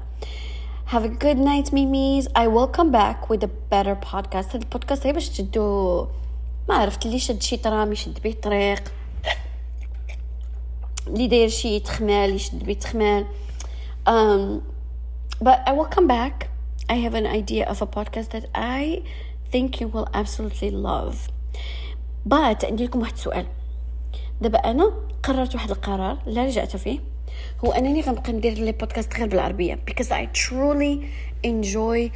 Have 0.87 1.05
a 1.05 1.09
good 1.09 1.39
night, 1.39 1.73
Mimis. 1.73 2.29
I 2.35 2.47
will 2.47 2.69
come 2.69 2.91
back 2.91 3.29
with 3.29 3.43
a 3.43 3.49
better 3.49 3.97
podcast. 3.97 4.55
هاد 4.55 4.63
البودكاست 4.63 5.05
غير 5.05 5.15
باش 5.15 5.29
تدو 5.29 6.07
ما 6.70 6.76
عرفت 6.76 7.06
اللي 7.06 7.20
شد 7.20 7.42
شي 7.42 7.58
ترام 7.58 7.92
يشد 7.92 8.20
بيه 8.20 8.32
الطريق. 8.32 8.94
اللي 11.08 11.28
داير 11.28 11.50
شي 11.50 11.80
تخمال 11.80 12.36
يشد 12.36 12.64
بيه 12.64 12.74
تخمال. 12.74 13.26
um, 14.08 14.62
but 15.44 15.60
I 15.68 15.72
will 15.74 15.90
come 15.96 16.08
back. 16.08 16.48
I 16.90 16.96
have 17.06 17.14
an 17.14 17.26
idea 17.26 17.66
of 17.72 17.82
a 17.82 17.88
podcast 17.98 18.30
that 18.36 18.46
I 18.56 19.04
think 19.52 19.80
you 19.82 19.88
will 19.88 20.08
absolutely 20.14 20.72
love. 20.72 21.16
But 22.26 22.66
عندي 22.66 22.86
لكم 22.86 23.00
واحد 23.00 23.14
السؤال 23.14 23.46
دابا 24.42 24.60
أنا 24.60 24.94
قررت 25.24 25.56
واحد 25.56 25.72
القرار 25.72 26.18
لا 26.26 26.46
رجعت 26.46 26.76
فيه. 26.76 27.00
هو 27.66 27.72
أنني 27.72 28.02
غنبقى 28.02 28.32
ندير 28.34 28.54
لي 28.54 28.72
بودكاست 28.72 29.14
غير 29.18 29.28
بالعربية 29.28 29.80
because 29.90 30.08
I 30.08 30.26
truly 30.38 31.06
enjoy 31.48 32.12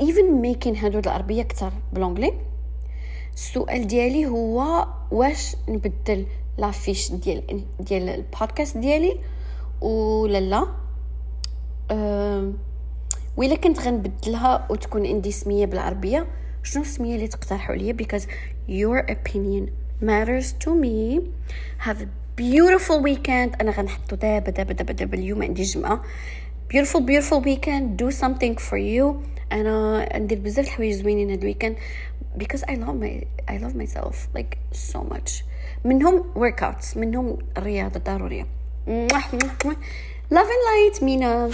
even 0.00 0.42
making 0.42 0.76
هادو 0.84 0.98
العربية 0.98 1.42
أكثر 1.42 1.72
بالانجلي 1.92 2.32
السؤال 3.34 3.86
ديالي 3.86 4.26
هو 4.26 4.86
واش 5.10 5.56
نبدل 5.68 6.26
لافيش 6.58 7.12
ديال 7.12 7.64
ديال 7.80 8.08
البودكاست 8.08 8.76
ديالي 8.78 9.18
ولا 9.80 10.40
لا؟ 10.40 10.66
وإلا 13.36 13.56
كنت 13.56 13.80
غنبدلها 13.80 14.66
وتكون 14.70 15.06
عندي 15.06 15.32
سمية 15.32 15.66
بالعربية 15.66 16.26
شنو 16.62 16.82
السمية 16.82 17.14
اللي 17.14 17.28
تقترحوا 17.28 17.74
لي 17.74 17.92
because 17.92 18.22
your 18.68 19.04
opinion 19.10 19.70
matters 20.00 20.52
to 20.64 20.70
me. 20.74 21.20
Have 21.86 22.00
a 22.00 22.08
beautiful 22.36 23.00
weekend. 23.02 23.60
أنا 23.60 23.70
غنحطو 23.70 24.16
دابا 24.16 24.50
دابا 24.50 24.72
دابا 24.72 24.92
دابا 24.92 25.14
اليوم 25.14 25.42
عندي 25.42 25.62
جمعة. 25.62 26.02
Beautiful 26.74 27.00
beautiful 27.00 27.40
weekend. 27.40 28.02
Do 28.02 28.10
something 28.10 28.56
for 28.58 28.78
you. 28.78 29.14
أنا 29.52 30.18
ندير 30.18 30.38
بزاف 30.38 30.64
الحوايج 30.64 30.92
زوينين 30.94 31.30
هاد 31.30 31.38
الويكند. 31.38 31.76
because 32.37 32.63
I 32.63 32.75
love 32.75 32.95
my 32.95 33.23
I 33.47 33.57
love 33.57 33.75
myself 33.75 34.27
like 34.33 34.57
so 34.71 34.99
much 35.03 35.43
منهم 35.85 36.23
workouts 36.35 36.97
منهم 36.97 37.37
الرياضة 37.57 37.99
ضرورية 37.99 38.47
love 40.31 40.47
and 40.47 40.63
light 40.69 41.03
مينا 41.03 41.51